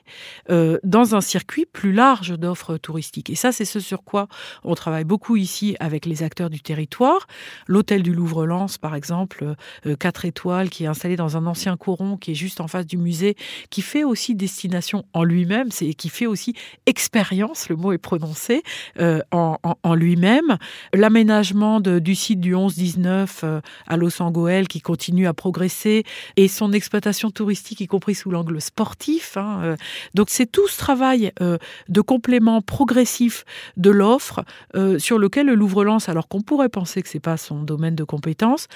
euh, 0.51 0.79
dans 0.83 1.15
un 1.15 1.21
circuit 1.21 1.67
plus 1.67 1.93
large 1.93 2.37
d'offres 2.37 2.77
touristiques. 2.79 3.31
Et 3.31 3.37
ça, 3.37 3.53
c'est 3.53 3.65
ce 3.65 3.79
sur 3.79 4.03
quoi 4.03 4.27
on 4.65 4.75
travaille 4.75 5.05
beaucoup 5.05 5.37
ici 5.37 5.77
avec 5.79 6.05
les 6.05 6.25
acteurs 6.25 6.51
du 6.51 6.61
territoire. 6.61 7.29
L'hôtel 7.69 8.03
du 8.03 8.13
Louvre-Lens, 8.13 8.79
par 8.79 8.97
exemple, 8.97 9.55
4 9.85 10.25
euh, 10.25 10.29
étoiles, 10.29 10.69
qui 10.69 10.85
est 10.85 10.89
installé 10.89 11.15
dans 11.15 11.37
un 11.37 11.47
ancien 11.47 11.77
coron 11.77 12.17
qui 12.17 12.33
est 12.33 12.37
juste 12.37 12.61
en 12.61 12.67
face 12.67 12.87
du 12.87 12.97
musée, 12.97 13.37
qui 13.71 13.83
fait 13.83 14.03
aussi 14.03 14.35
destination 14.35 15.05
en 15.13 15.23
lui-même, 15.23 15.71
c'est 15.71 15.95
qui 15.95 16.09
fait 16.09 16.27
aussi 16.27 16.55
expérience, 16.87 17.69
le 17.69 17.77
mot 17.77 17.93
est 17.93 17.99
prononcé, 17.99 18.63
euh, 18.99 19.21
en, 19.31 19.59
en, 19.63 19.95
lui-même. 19.95 20.59
L'aménagement 20.93 21.81
du 21.81 22.15
site 22.15 22.41
du 22.41 22.55
11-19 22.55 23.61
à 23.87 23.97
Los 23.97 24.21
Angeles, 24.21 24.67
qui 24.73 24.81
continue 24.81 25.27
à 25.27 25.35
progresser 25.35 26.05
et 26.37 26.49
son 26.49 26.73
exploitation 26.73 27.31
touristique, 27.31 27.83
y 27.83 27.87
compris 27.87 28.15
sous 28.15 28.31
l'angle 28.31 28.59
sportif. 28.59 29.37
Hein, 29.37 29.61
euh. 29.63 29.77
Donc 30.15 30.31
c'est 30.31 30.47
tout 30.47 30.67
ce 30.67 30.79
travail 30.79 31.31
euh, 31.43 31.59
de 31.91 32.01
complément 32.01 32.63
progressif 32.63 33.45
de 33.77 33.91
l'offre 33.91 34.45
euh, 34.75 34.99
sur 34.99 35.19
lequel 35.19 35.47
le 35.47 35.55
Louvre-Lens, 35.55 36.09
alors 36.09 36.27
qu'on 36.27 36.41
pourrait 36.41 36.71
penser 36.71 37.03
que 37.03 37.09
c'est 37.11 37.21
pas 37.21 37.37
son 37.37 37.63
domaine 37.63 37.95
de 37.95 38.05
compétence, 38.05 38.69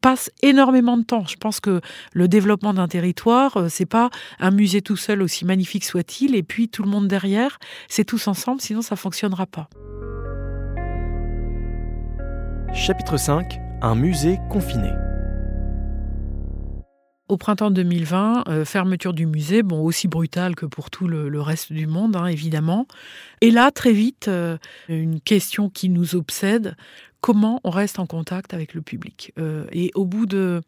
passe 0.00 0.30
énormément 0.42 0.96
de 0.96 1.02
temps. 1.02 1.26
Je 1.26 1.36
pense 1.36 1.60
que 1.60 1.80
le 2.12 2.28
développement 2.28 2.72
d'un 2.72 2.88
territoire, 2.88 3.66
c'est 3.68 3.86
pas 3.86 4.08
un 4.38 4.50
musée 4.50 4.80
tout 4.80 4.96
seul, 4.96 5.20
aussi 5.20 5.44
magnifique 5.44 5.84
soit-il, 5.84 6.34
et 6.34 6.42
puis 6.42 6.68
tout 6.68 6.82
le 6.82 6.88
monde 6.88 7.08
derrière. 7.08 7.58
C'est 7.88 8.04
tous 8.04 8.28
ensemble, 8.28 8.60
sinon 8.60 8.80
ça 8.80 8.96
fonctionnera 8.96 9.46
pas. 9.46 9.68
Chapitre 12.72 13.16
5 13.16 13.58
Un 13.82 13.94
musée 13.94 14.38
confiné. 14.50 14.90
Au 17.26 17.38
printemps 17.38 17.70
2020, 17.70 18.44
euh, 18.48 18.64
fermeture 18.66 19.14
du 19.14 19.24
musée, 19.24 19.62
bon 19.62 19.80
aussi 19.80 20.08
brutale 20.08 20.54
que 20.54 20.66
pour 20.66 20.90
tout 20.90 21.08
le, 21.08 21.40
reste 21.40 21.72
du 21.72 21.86
monde, 21.86 22.16
hein, 22.16 22.26
évidemment. 22.26 22.86
Et 23.40 23.50
là, 23.50 23.70
très 23.70 23.92
vite, 23.92 24.28
euh, 24.28 24.58
une 24.88 25.22
question 25.22 25.70
qui 25.70 25.88
nous 25.88 26.16
obsède 26.16 26.76
comment 27.22 27.62
on 27.64 27.70
reste 27.70 27.98
en 27.98 28.04
contact 28.04 28.52
avec 28.52 28.74
le 28.74 28.82
public? 28.82 29.32
Euh, 29.38 29.64
et 29.72 29.90
au 29.94 30.04
bout 30.04 30.26
de, 30.26 30.60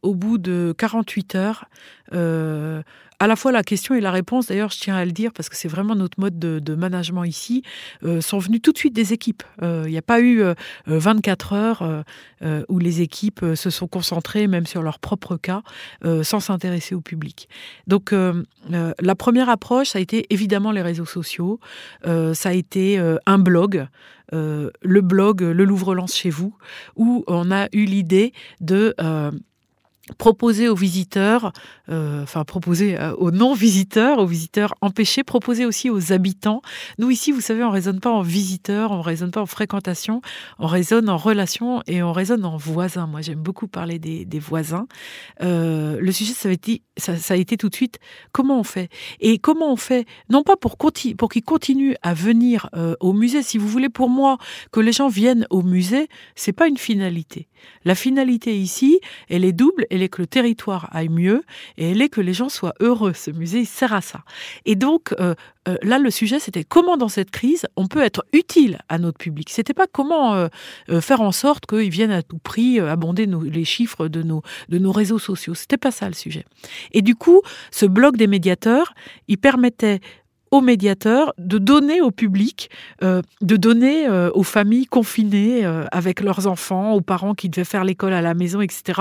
au 0.00 0.14
bout 0.14 0.38
de 0.38 0.74
48 0.78 1.34
heures, 1.34 1.66
à 3.20 3.26
la 3.26 3.36
fois 3.36 3.52
la 3.52 3.62
question 3.62 3.94
et 3.94 4.00
la 4.00 4.10
réponse, 4.10 4.46
d'ailleurs 4.46 4.70
je 4.70 4.78
tiens 4.78 4.96
à 4.96 5.04
le 5.04 5.12
dire 5.12 5.32
parce 5.32 5.48
que 5.48 5.56
c'est 5.56 5.68
vraiment 5.68 5.94
notre 5.94 6.20
mode 6.20 6.38
de, 6.38 6.74
management 6.74 7.24
ici, 7.24 7.62
euh, 8.04 8.20
sont 8.20 8.38
venus 8.38 8.62
tout 8.62 8.72
de 8.72 8.78
suite 8.78 8.94
des 8.94 9.12
équipes. 9.12 9.42
Il 9.62 9.90
n'y 9.90 9.98
a 9.98 10.02
pas 10.02 10.20
eu 10.20 10.42
24 10.86 11.52
heures 11.52 12.04
où 12.68 12.78
les 12.78 13.00
équipes 13.00 13.44
se 13.54 13.70
sont 13.70 13.88
concentrées 13.88 14.46
même 14.46 14.66
sur 14.66 14.82
leur 14.82 14.98
propre 14.98 15.36
cas 15.36 15.62
sans 16.22 16.40
s'intéresser 16.40 16.94
au 16.94 17.00
public. 17.00 17.48
Donc 17.86 18.12
la 18.12 19.14
première 19.14 19.48
approche, 19.48 19.88
ça 19.88 19.98
a 19.98 20.02
été 20.02 20.26
évidemment 20.30 20.70
les 20.70 20.82
réseaux 20.82 21.06
sociaux, 21.06 21.58
ça 22.04 22.48
a 22.48 22.52
été 22.52 22.98
un 23.26 23.38
blog. 23.38 23.88
Euh, 24.34 24.70
le 24.82 25.00
blog 25.00 25.40
Le 25.40 25.64
Louvre-Lens 25.64 26.14
chez 26.14 26.30
vous, 26.30 26.54
où 26.96 27.24
on 27.26 27.50
a 27.50 27.68
eu 27.72 27.84
l'idée 27.84 28.32
de 28.60 28.94
euh, 29.00 29.30
proposer 30.16 30.68
aux 30.68 30.74
visiteurs, 30.74 31.52
euh, 31.88 32.22
enfin 32.22 32.44
proposer 32.44 32.98
euh, 32.98 33.14
aux 33.16 33.30
non-visiteurs, 33.30 34.18
aux 34.18 34.26
visiteurs 34.26 34.74
empêchés, 34.80 35.24
proposer 35.24 35.66
aussi 35.66 35.90
aux 35.90 36.12
habitants. 36.12 36.62
Nous 36.98 37.10
ici, 37.10 37.32
vous 37.32 37.40
savez, 37.40 37.62
on 37.64 37.70
raisonne 37.70 38.00
pas 38.00 38.10
en 38.10 38.22
visiteurs, 38.22 38.92
on 38.92 39.02
raisonne 39.02 39.30
pas 39.30 39.42
en 39.42 39.46
fréquentation, 39.46 40.20
on 40.58 40.66
raisonne 40.66 41.08
en 41.08 41.16
relation 41.16 41.82
et 41.86 42.02
on 42.02 42.12
raisonne 42.12 42.44
en 42.44 42.56
voisins. 42.56 43.06
Moi, 43.06 43.20
j'aime 43.20 43.40
beaucoup 43.40 43.68
parler 43.68 43.98
des, 43.98 44.38
voisins. 44.38 44.86
Euh, 45.42 45.98
le 46.00 46.12
sujet, 46.12 46.32
ça 46.32 46.48
a, 46.48 46.52
été, 46.52 46.82
ça, 46.96 47.34
a 47.34 47.36
été 47.36 47.56
tout 47.56 47.68
de 47.68 47.74
suite 47.74 47.98
comment 48.32 48.60
on 48.60 48.64
fait? 48.64 48.88
Et 49.20 49.38
comment 49.38 49.72
on 49.72 49.76
fait, 49.76 50.06
non 50.30 50.42
pas 50.42 50.56
pour, 50.56 50.76
pour 50.76 50.92
qu'ils 50.92 51.42
continuent 51.42 51.94
à 52.02 52.14
venir 52.14 52.70
au 53.00 53.12
musée. 53.12 53.42
Si 53.42 53.58
vous 53.58 53.68
voulez, 53.68 53.88
pour 53.88 54.08
moi, 54.08 54.38
que 54.70 54.80
les 54.80 54.92
gens 54.92 55.08
viennent 55.08 55.46
au 55.50 55.62
musée, 55.62 56.08
c'est 56.36 56.52
pas 56.52 56.68
une 56.68 56.76
finalité. 56.76 57.48
La 57.84 57.94
finalité 57.94 58.56
ici, 58.56 59.00
elle 59.28 59.44
est 59.44 59.52
double 59.52 59.86
est 60.02 60.08
que 60.08 60.22
le 60.22 60.26
territoire 60.26 60.88
aille 60.92 61.08
mieux 61.08 61.42
et 61.76 61.90
elle 61.90 62.02
est 62.02 62.08
que 62.08 62.20
les 62.20 62.32
gens 62.32 62.48
soient 62.48 62.74
heureux. 62.80 63.12
Ce 63.14 63.30
musée, 63.30 63.64
sert 63.64 63.92
à 63.92 64.00
ça. 64.00 64.22
Et 64.64 64.74
donc, 64.74 65.14
euh, 65.20 65.34
euh, 65.68 65.76
là, 65.82 65.98
le 65.98 66.10
sujet, 66.10 66.38
c'était 66.38 66.64
comment 66.64 66.96
dans 66.96 67.08
cette 67.08 67.30
crise, 67.30 67.66
on 67.76 67.86
peut 67.86 68.02
être 68.02 68.24
utile 68.32 68.78
à 68.88 68.98
notre 68.98 69.18
public? 69.18 69.50
C'était 69.50 69.74
pas 69.74 69.86
comment 69.86 70.34
euh, 70.34 70.48
faire 71.00 71.20
en 71.20 71.32
sorte 71.32 71.66
qu'ils 71.66 71.90
viennent 71.90 72.10
à 72.10 72.22
tout 72.22 72.38
prix 72.38 72.80
abonder 72.80 73.26
les 73.26 73.64
chiffres 73.64 74.08
de 74.08 74.22
nos, 74.22 74.42
de 74.68 74.78
nos 74.78 74.92
réseaux 74.92 75.18
sociaux. 75.18 75.54
C'était 75.54 75.76
pas 75.76 75.90
ça 75.90 76.08
le 76.08 76.14
sujet. 76.14 76.44
Et 76.92 77.02
du 77.02 77.14
coup, 77.14 77.42
ce 77.70 77.86
blog 77.86 78.16
des 78.16 78.26
médiateurs, 78.26 78.94
il 79.28 79.38
permettait 79.38 80.00
aux 80.50 80.60
médiateurs 80.60 81.32
de 81.38 81.58
donner 81.58 82.00
au 82.00 82.10
public, 82.10 82.70
euh, 83.02 83.22
de 83.40 83.56
donner 83.56 84.06
euh, 84.06 84.30
aux 84.34 84.42
familles 84.42 84.86
confinées 84.86 85.64
euh, 85.64 85.84
avec 85.92 86.20
leurs 86.20 86.46
enfants, 86.46 86.92
aux 86.92 87.00
parents 87.00 87.34
qui 87.34 87.48
devaient 87.48 87.64
faire 87.64 87.84
l'école 87.84 88.12
à 88.12 88.22
la 88.22 88.34
maison, 88.34 88.60
etc., 88.60 89.00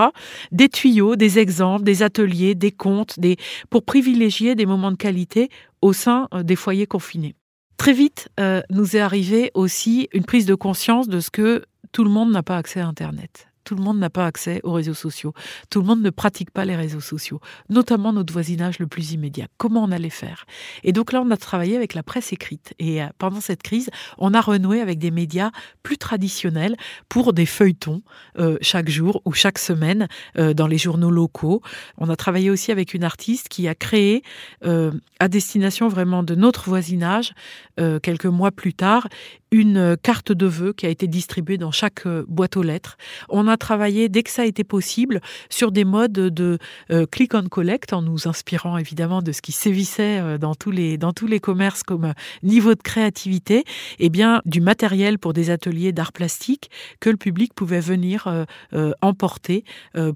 des 0.51 0.69
tuyaux, 0.69 1.15
des 1.15 1.39
exemples, 1.39 1.83
des 1.83 2.03
ateliers, 2.03 2.55
des 2.55 2.71
comptes, 2.71 3.19
des... 3.19 3.37
pour 3.69 3.83
privilégier 3.83 4.55
des 4.55 4.65
moments 4.65 4.91
de 4.91 4.97
qualité 4.97 5.49
au 5.81 5.93
sein 5.93 6.27
des 6.43 6.55
foyers 6.55 6.87
confinés. 6.87 7.35
Très 7.77 7.93
vite, 7.93 8.29
nous 8.71 8.95
est 8.95 8.99
arrivé 8.99 9.51
aussi 9.53 10.09
une 10.11 10.25
prise 10.25 10.47
de 10.47 10.55
conscience 10.55 11.07
de 11.07 11.19
ce 11.19 11.29
que 11.29 11.63
tout 11.91 12.03
le 12.03 12.09
monde 12.09 12.31
n'a 12.31 12.41
pas 12.41 12.57
accès 12.57 12.79
à 12.79 12.87
Internet. 12.87 13.46
Tout 13.67 13.75
le 13.75 13.83
monde 13.83 13.99
n'a 13.99 14.09
pas 14.09 14.25
accès 14.25 14.61
aux 14.63 14.71
réseaux 14.71 14.93
sociaux. 14.93 15.33
Tout 15.69 15.81
le 15.81 15.87
monde 15.87 16.01
ne 16.01 16.09
pratique 16.09 16.51
pas 16.51 16.63
les 16.63 16.77
réseaux 16.77 17.01
sociaux, 17.01 17.41
notamment 17.67 18.13
notre 18.13 18.31
voisinage 18.31 18.79
le 18.79 18.87
plus 18.87 19.11
immédiat. 19.11 19.47
Comment 19.57 19.83
on 19.83 19.91
allait 19.91 20.09
faire? 20.09 20.45
Et 20.85 20.93
donc 20.93 21.11
là, 21.11 21.21
on 21.21 21.29
a 21.31 21.35
travaillé 21.35 21.75
avec 21.75 21.93
la 21.93 22.01
presse 22.01 22.31
écrite. 22.31 22.73
Et 22.79 23.03
euh, 23.03 23.07
pendant 23.17 23.41
cette 23.41 23.61
crise, 23.61 23.89
on 24.17 24.33
a 24.33 24.39
renoué 24.39 24.79
avec 24.79 24.99
des 24.99 25.11
médias 25.11 25.51
plus 25.83 25.97
traditionnels 25.97 26.77
pour 27.09 27.33
des 27.33 27.45
feuilletons 27.45 28.03
euh, 28.39 28.57
chaque 28.61 28.87
jour 28.87 29.21
ou 29.25 29.33
chaque 29.33 29.59
semaine 29.59 30.07
euh, 30.37 30.53
dans 30.53 30.67
les 30.67 30.77
journaux 30.77 31.11
locaux. 31.11 31.61
On 31.97 32.09
a 32.09 32.15
travaillé 32.15 32.49
aussi 32.49 32.71
avec 32.71 32.93
une 32.93 33.03
artiste 33.03 33.49
qui 33.49 33.67
a 33.67 33.75
créé, 33.75 34.23
à 35.19 35.27
destination 35.27 35.89
vraiment 35.89 36.23
de 36.23 36.35
notre 36.35 36.69
voisinage, 36.69 37.33
quelques 37.75 38.25
mois 38.25 38.51
plus 38.51 38.73
tard, 38.73 39.07
une 39.51 39.97
carte 40.01 40.31
de 40.31 40.45
vœux 40.45 40.73
qui 40.73 40.85
a 40.85 40.89
été 40.89 41.07
distribuée 41.07 41.57
dans 41.57 41.71
chaque 41.71 42.07
boîte 42.27 42.57
aux 42.57 42.63
lettres. 42.63 42.97
On 43.29 43.47
a 43.47 43.56
travaillé 43.57 44.09
dès 44.09 44.23
que 44.23 44.29
ça 44.29 44.43
a 44.43 44.45
été 44.45 44.63
possible 44.63 45.21
sur 45.49 45.71
des 45.71 45.85
modes 45.85 46.11
de 46.11 46.57
euh, 46.91 47.05
click 47.05 47.33
on 47.33 47.47
collect 47.47 47.93
en 47.93 48.01
nous 48.01 48.27
inspirant 48.27 48.77
évidemment 48.77 49.21
de 49.21 49.31
ce 49.31 49.41
qui 49.41 49.51
sévissait 49.51 50.19
euh, 50.19 50.37
dans 50.37 50.55
tous 50.55 50.71
les 50.71 50.97
dans 50.97 51.13
tous 51.13 51.27
les 51.27 51.39
commerces 51.39 51.83
comme 51.83 52.05
euh, 52.05 52.13
niveau 52.43 52.75
de 52.75 52.81
créativité 52.81 53.59
et 53.59 53.63
eh 53.99 54.09
bien 54.09 54.41
du 54.45 54.61
matériel 54.61 55.19
pour 55.19 55.33
des 55.33 55.49
ateliers 55.49 55.91
d'art 55.91 56.11
plastique 56.11 56.69
que 56.99 57.09
le 57.09 57.17
public 57.17 57.53
pouvait 57.53 57.79
venir 57.79 58.45
emporter 59.01 59.63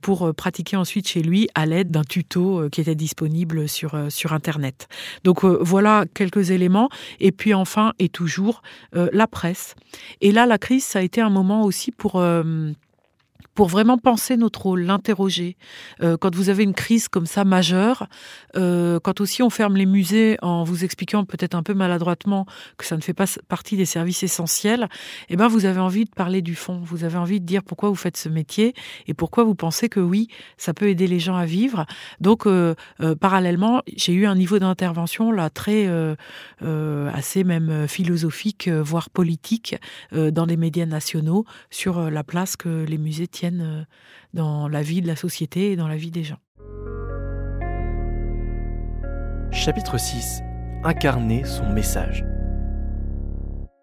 pour 0.02 0.34
pratiquer 0.34 0.78
ensuite 0.78 1.08
chez 1.08 1.22
lui 1.22 1.50
à 1.56 1.66
l'aide 1.66 1.92
d'un 1.92 2.04
tuto 2.04 2.70
qui 2.72 2.82
était 2.82 2.96
disponible 2.96 3.68
sur 3.68 3.98
sur 4.10 4.34
internet. 4.34 4.88
Donc 5.24 5.44
voilà 5.44 6.06
quelques 6.14 6.52
éléments 6.52 6.90
et 7.20 7.32
puis 7.32 7.54
enfin 7.54 7.94
et 8.00 8.10
toujours 8.10 8.62
la 8.94 9.28
presse. 9.28 9.76
Et 10.22 10.32
là 10.32 10.46
la 10.46 10.58
crise 10.58 10.84
ça 10.84 11.00
a 11.00 11.02
été 11.02 11.22
un 11.22 11.30
moment 11.30 11.64
aussi 11.64 11.92
pour 11.92 12.22
pour 13.56 13.68
vraiment 13.68 13.98
penser 13.98 14.38
notre 14.38 14.62
rôle, 14.62 14.82
l'interroger. 14.82 15.58
Euh, 16.02 16.18
quand 16.18 16.34
vous 16.36 16.50
avez 16.50 16.64
une 16.64 16.74
crise 16.74 17.08
comme 17.08 17.26
ça 17.26 17.44
majeure, 17.44 18.08
euh, 18.56 19.00
quand 19.00 19.22
aussi 19.22 19.44
on 19.44 19.50
ferme 19.50 19.76
les 19.76 19.86
musées 19.86 20.38
en 20.42 20.64
vous 20.64 20.84
expliquant 20.84 21.26
peut-être 21.26 21.56
un 21.56 21.64
peu 21.64 21.74
maladroitement 21.74 22.46
que 22.78 22.86
ça 22.86 22.96
ne 22.96 23.02
fait 23.02 23.14
pas 23.14 23.26
partie 23.48 23.76
des 23.76 23.86
services 23.86 24.24
essentiels, 24.24 24.88
eh 25.30 25.36
ben 25.36 25.48
vous 25.48 25.66
avez 25.66 25.80
envie 25.80 26.06
de 26.06 26.12
parler 26.12 26.42
du 26.42 26.56
fond. 26.56 26.82
Vous 26.84 27.04
avez 27.04 27.18
envie 27.18 27.40
de 27.40 27.46
dire 27.46 27.64
pourquoi 27.64 27.90
vous 27.90 27.96
faites 27.96 28.18
ce 28.18 28.30
métier 28.30 28.74
et 29.08 29.14
pourquoi 29.14 29.44
vous 29.44 29.56
pensez 29.56 29.90
que 29.90 30.00
oui, 30.00 30.28
ça 30.58 30.74
peut 30.74 30.88
aider 30.88 31.08
les 31.08 31.20
gens 31.20 31.36
à 31.36 31.46
vivre. 31.46 31.86
Donc 32.20 32.46
euh, 32.46 32.76
parallèlement, 33.20 33.82
j'ai 33.96 34.14
eu 34.14 34.26
un 34.26 34.36
niveau 34.36 34.60
d'intervention 34.60 35.32
là 35.32 35.50
très 35.50 35.90
assez 36.62 37.44
même 37.44 37.88
philosophique, 37.88 38.70
voire 38.70 39.10
politique, 39.10 39.76
dans 40.12 40.46
les 40.46 40.58
médias 40.58 40.86
nationaux 40.86 41.46
sur 41.70 42.10
la 42.10 42.24
place 42.24 42.56
que 42.56 42.86
les 42.88 42.98
musées 42.98 43.28
tiennent 43.42 43.62
euh, 43.62 43.84
dans 44.36 44.68
la 44.68 44.84
vie 44.84 45.02
de 45.02 45.08
la 45.08 45.16
société 45.16 45.72
et 45.72 45.76
dans 45.76 45.88
la 45.88 45.98
vie 45.98 46.12
des 46.12 46.24
gens. 46.24 46.38
Chapitre 49.52 49.98
6. 49.98 50.42
Incarner 50.84 51.44
son 51.44 51.68
message. 51.74 52.24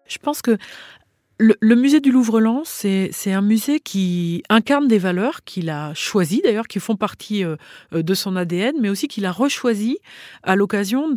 Je 0.07 0.17
pense 0.17 0.41
que 0.41 0.57
le, 1.39 1.75
musée 1.75 2.01
du 2.01 2.11
Louvre-Lens, 2.11 2.67
c'est 2.67 3.31
un 3.31 3.41
musée 3.41 3.79
qui 3.79 4.43
incarne 4.49 4.89
des 4.89 4.97
valeurs 4.97 5.45
qu'il 5.45 5.69
a 5.69 5.93
choisies, 5.93 6.41
d'ailleurs, 6.43 6.67
qui 6.67 6.79
font 6.81 6.97
partie 6.97 7.45
euh, 7.45 7.55
euh, 7.93 8.03
de 8.03 8.13
son 8.13 8.35
ADN, 8.35 8.75
mais 8.81 8.89
aussi 8.89 9.07
qu'il 9.07 9.25
a 9.25 9.31
rechoisies 9.31 9.99
à 10.43 10.57
l'occasion 10.57 11.09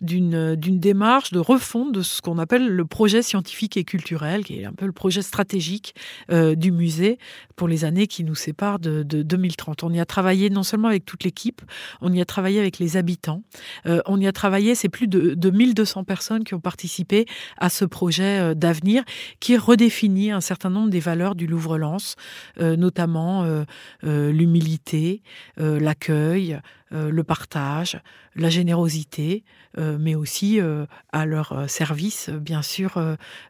d'une 0.00 0.78
démarche 0.78 1.32
de 1.32 1.40
refonte 1.40 1.90
de 1.90 2.02
ce 2.02 2.22
qu'on 2.22 2.38
appelle 2.38 2.68
le 2.68 2.84
projet 2.84 3.22
scientifique 3.22 3.76
et 3.76 3.82
culturel, 3.82 4.44
qui 4.44 4.60
est 4.60 4.64
un 4.66 4.72
peu 4.72 4.86
le 4.86 4.92
projet 4.92 5.20
stratégique 5.20 5.96
euh, 6.30 6.54
du 6.54 6.70
musée 6.70 7.18
pour 7.56 7.66
les 7.66 7.84
années 7.84 8.06
qui 8.06 8.22
nous 8.22 8.36
séparent 8.36 8.78
de, 8.78 9.02
2030. 9.02 9.82
On 9.82 9.92
y 9.92 10.00
a 10.00 10.06
travaillé 10.06 10.48
non 10.48 10.62
seulement 10.62 10.88
avec 10.88 11.04
toute 11.04 11.24
l'équipe, 11.24 11.60
on 12.00 12.12
y 12.12 12.20
a 12.20 12.24
travaillé 12.24 12.60
avec 12.60 12.78
les 12.78 12.96
habitants, 12.96 13.42
on 13.84 14.20
y 14.20 14.26
a 14.26 14.32
travaillé, 14.32 14.74
c'est 14.74 14.88
plus 14.88 15.08
de, 15.08 15.34
de 15.34 15.50
1200 15.50 16.04
personnes 16.04 16.44
qui 16.44 16.54
ont 16.54 16.60
participé 16.60 17.26
à 17.58 17.68
ce 17.68 17.84
projet 17.84 18.54
d'avenir 18.54 19.04
qui 19.40 19.56
redéfinit 19.56 20.30
un 20.30 20.40
certain 20.40 20.70
nombre 20.70 20.90
des 20.90 21.00
valeurs 21.00 21.34
du 21.34 21.46
Louvre-Lens, 21.46 22.16
euh, 22.60 22.76
notamment 22.76 23.42
euh, 23.42 23.64
euh, 24.04 24.30
l'humilité, 24.30 25.22
l'accueil, 25.56 26.60
le 26.92 27.22
partage, 27.22 28.00
la 28.34 28.50
générosité, 28.50 29.44
mais 29.78 30.16
aussi 30.16 30.58
à 31.12 31.24
leur 31.24 31.70
service, 31.70 32.30
bien 32.30 32.62
sûr, 32.62 33.00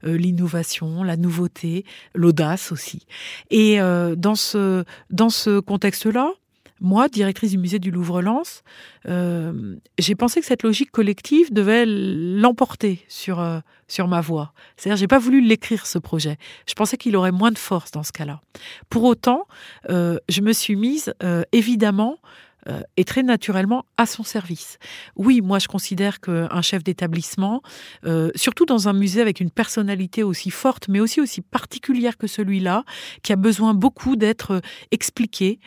l'innovation, 0.03 1.03
la 1.03 1.17
nouveauté, 1.17 1.87
l'audace 2.15 2.71
aussi. 2.71 3.07
Et 3.51 3.79
dans 3.79 4.35
ce, 4.35 4.85
dans 5.09 5.31
ce 5.31 5.59
contexte-là, 5.59 6.33
moi, 6.81 7.09
directrice 7.09 7.53
du 7.53 7.59
musée 7.59 7.79
du 7.79 7.91
Louvre-Lens, 7.91 8.63
euh, 9.09 9.77
j'ai 9.99 10.15
pensé 10.15 10.41
que 10.41 10.47
cette 10.47 10.63
logique 10.63 10.91
collective 10.91 11.53
devait 11.53 11.85
l'emporter 11.87 13.05
sur, 13.09 13.41
euh, 13.41 13.61
sur 13.89 14.09
ma 14.09 14.21
voix. 14.21 14.53
C'est-à-dire, 14.77 14.97
j'ai 14.99 15.07
pas 15.07 15.19
voulu 15.19 15.41
l'écrire 15.41 15.87
ce 15.87 15.99
projet. 15.99 16.37
Je 16.67 16.75
pensais 16.75 16.97
qu'il 16.97 17.17
aurait 17.17 17.33
moins 17.33 17.51
de 17.51 17.59
force 17.59 17.91
dans 17.91 18.03
ce 18.03 18.13
cas-là. 18.13 18.41
Pour 18.89 19.05
autant, 19.05 19.47
euh, 19.91 20.19
je 20.29 20.41
me 20.41 20.53
suis 20.53 20.77
mise 20.77 21.15
évidemment 21.53 22.19
euh, 22.69 22.83
est 22.99 23.09
très 23.09 23.23
naturellement 23.23 23.87
à 23.97 24.05
son 24.05 24.23
service. 24.23 24.79
Oui, 25.17 25.41
moi 25.41 25.59
je 25.59 25.67
considère 25.67 26.21
qu'un 26.21 26.61
chef 26.61 26.85
d'établissement, 26.85 27.63
euh, 28.05 28.31
surtout 28.35 28.67
dans 28.67 28.87
un 28.87 28.93
musée 28.93 29.23
avec 29.23 29.41
une 29.41 29.51
personnalité 29.51 30.23
aussi 30.23 30.51
forte, 30.51 30.89
mais 30.89 31.01
aussi 31.01 31.23
aussi 31.23 31.41
particulière 31.41 32.19
que 32.19 32.27
celui-là, 32.27 32.85
qui 33.23 33.33
a 33.33 33.37
besoin 33.37 33.73
beaucoup 33.73 34.15
d'être 34.15 34.51
euh, 34.51 34.61
expliqué, 34.91 35.59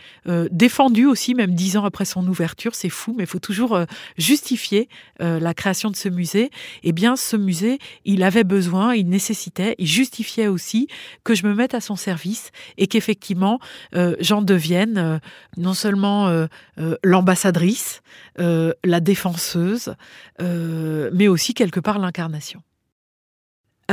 défendu 0.51 1.05
aussi, 1.05 1.33
même 1.33 1.55
dix 1.55 1.77
ans 1.77 1.85
après 1.85 2.05
son 2.05 2.27
ouverture, 2.27 2.75
c'est 2.75 2.89
fou, 2.89 3.13
mais 3.17 3.23
il 3.23 3.27
faut 3.27 3.39
toujours 3.39 3.79
justifier 4.17 4.87
la 5.19 5.53
création 5.53 5.89
de 5.89 5.95
ce 5.95 6.09
musée. 6.09 6.49
Eh 6.83 6.91
bien, 6.91 7.15
ce 7.15 7.35
musée, 7.35 7.79
il 8.05 8.23
avait 8.23 8.43
besoin, 8.43 8.93
il 8.93 9.07
nécessitait, 9.09 9.75
il 9.77 9.87
justifiait 9.87 10.47
aussi 10.47 10.87
que 11.23 11.35
je 11.35 11.45
me 11.45 11.53
mette 11.53 11.73
à 11.73 11.81
son 11.81 11.95
service 11.95 12.51
et 12.77 12.87
qu'effectivement, 12.87 13.59
j'en 14.19 14.41
devienne 14.41 15.19
non 15.57 15.73
seulement 15.73 16.47
euh, 16.83 16.97
l'ambassadrice, 17.03 18.01
euh, 18.39 18.73
la 18.83 18.99
défenseuse, 18.99 19.95
euh, 20.41 21.09
mais 21.13 21.27
aussi 21.27 21.53
quelque 21.53 21.79
part 21.79 21.97
l'incarnation. 21.97 22.61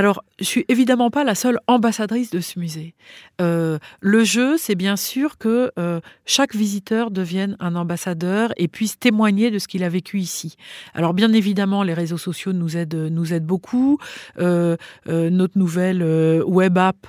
Alors, 0.01 0.25
je 0.39 0.47
suis 0.47 0.65
évidemment 0.69 1.11
pas 1.11 1.25
la 1.25 1.35
seule 1.35 1.59
ambassadrice 1.67 2.31
de 2.31 2.41
ce 2.41 2.59
musée. 2.59 2.95
Euh, 3.43 3.79
le 4.01 4.25
jeu, 4.25 4.57
c'est 4.57 4.75
bien 4.75 4.97
sûr 4.97 5.37
que 5.37 5.73
euh, 5.79 6.01
chaque 6.25 6.55
visiteur 6.55 7.11
devienne 7.11 7.55
un 7.61 7.77
ambassadeur 7.77 8.55
et 8.57 8.67
puisse 8.67 8.99
témoigner 8.99 9.51
de 9.51 9.59
ce 9.59 9.69
qu'il 9.69 9.85
a 9.85 9.91
vécu 9.91 10.19
ici. 10.19 10.57
Alors, 10.95 11.13
bien 11.13 11.31
évidemment, 11.35 11.83
les 11.83 11.93
réseaux 11.93 12.17
sociaux 12.17 12.55
nous 12.55 12.79
aident, 12.79 13.45
beaucoup. 13.45 13.99
Euh, 14.39 14.79
notre 15.07 15.59
nouvelle 15.59 16.03
web 16.47 16.79
app 16.79 17.07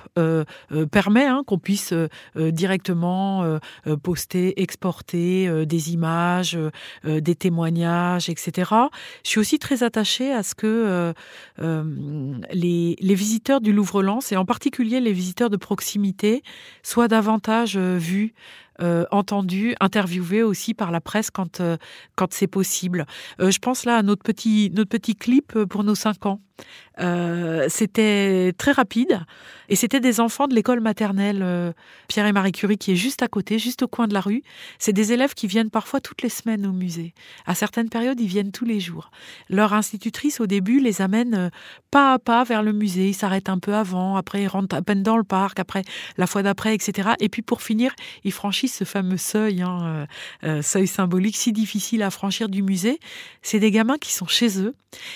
permet 0.92 1.28
hein, 1.28 1.44
qu'on 1.48 1.60
puisse 1.60 1.94
directement 2.36 3.60
poster, 4.04 4.62
exporter 4.62 5.66
des 5.66 5.94
images, 5.94 6.58
des 7.06 7.36
témoignages, 7.36 8.28
etc. 8.28 8.70
Je 9.24 9.30
suis 9.30 9.40
aussi 9.40 9.60
très 9.60 9.84
attachée 9.84 10.34
à 10.34 10.44
ce 10.44 10.56
que 10.56 11.14
les 11.58 12.81
les, 13.00 13.16
visiteurs 13.16 13.62
du 13.62 13.74
Louvre-Lens, 13.74 14.32
et 14.32 14.38
en 14.38 14.46
particulier 14.46 15.00
les 15.00 15.14
visiteurs 15.14 15.50
de 15.50 15.58
proximité, 15.58 16.44
soient 16.84 17.08
davantage 17.08 17.78
euh, 17.78 17.98
vus, 17.98 18.34
euh, 18.82 19.06
entendus, 19.12 19.76
interviewés 19.80 20.44
aussi 20.44 20.74
par 20.74 20.92
la 20.92 21.02
presse 21.02 21.30
quand, 21.30 21.60
euh, 21.60 21.78
quand 22.16 22.34
c'est 22.34 22.48
possible. 22.48 23.06
je 23.40 23.60
pense 23.60 23.86
là 23.86 23.98
à 23.98 24.04
notre 24.04 24.24
petit, 24.24 24.72
notre 24.74 24.90
petit 24.90 25.16
clip 25.16 25.66
pour 25.66 25.84
nos 25.84 25.96
cinq 25.96 26.26
ans. 26.26 26.42
Euh, 27.00 27.68
c'était 27.70 28.54
très 28.58 28.72
rapide. 28.72 29.22
Et 29.70 29.76
c'était 29.78 30.02
des 30.02 30.20
enfants 30.20 30.48
de 30.48 30.54
l'école 30.54 30.82
maternelle 30.82 31.40
euh, 31.42 31.72
Pierre 32.10 32.26
et 32.26 32.34
Marie 32.34 32.52
Curie 32.52 32.78
qui 32.78 32.92
est 32.92 32.98
juste 32.98 33.24
à 33.24 33.30
côté, 33.30 33.58
juste 33.58 33.84
au 33.84 33.88
coin 33.88 34.08
de 34.08 34.14
la 34.14 34.20
rue. 34.20 34.44
C'est 34.80 34.92
des 34.92 35.14
élèves 35.14 35.34
qui 35.34 35.48
viennent 35.48 35.70
parfois 35.70 36.02
toutes 36.02 36.24
les 36.24 36.30
semaines 36.30 36.66
au 36.66 36.74
musée. 36.74 37.14
À 37.46 37.56
certaines 37.56 37.88
périodes, 37.88 38.20
ils 38.20 38.28
viennent 38.28 38.52
tous 38.52 38.66
les 38.66 38.82
jours. 38.82 39.12
Leur 39.50 39.74
institutrice, 39.74 40.42
au 40.42 40.46
début, 40.46 40.82
les 40.82 41.02
amène 41.02 41.36
euh, 41.36 41.50
pas 41.90 42.14
à 42.14 42.20
pas 42.20 42.44
vers 42.44 42.64
le 42.64 42.74
musée. 42.74 43.08
Ils 43.08 43.14
s'arrêtent 43.14 43.48
un 43.48 43.60
peu 43.60 43.74
avant, 43.74 44.18
après 44.18 44.42
ils 44.42 44.48
rentrent 44.48 44.76
à 44.76 44.82
peine 44.82 45.04
dans 45.04 45.18
le 45.18 45.24
parc, 45.24 45.60
après 45.60 45.84
la 46.18 46.28
fois 46.28 46.44
d'après, 46.44 46.76
etc. 46.76 47.12
Et 47.22 47.30
puis 47.30 47.42
pour 47.42 47.62
finir, 47.62 47.94
ils 48.26 48.34
franchissent 48.34 48.76
ce 48.76 48.84
fameux 48.84 49.18
seuil, 49.18 49.62
hein, 49.62 50.06
seuil 50.62 50.88
symbolique 50.88 51.38
si 51.38 51.54
difficile 51.54 52.04
à 52.04 52.10
franchir 52.10 52.50
du 52.50 52.62
musée. 52.62 53.00
C'est 53.42 53.60
des 53.60 53.72
gamins 53.72 53.98
qui 53.98 54.14
sont 54.14 54.28
chez 54.28 54.62
eux. 54.62 54.76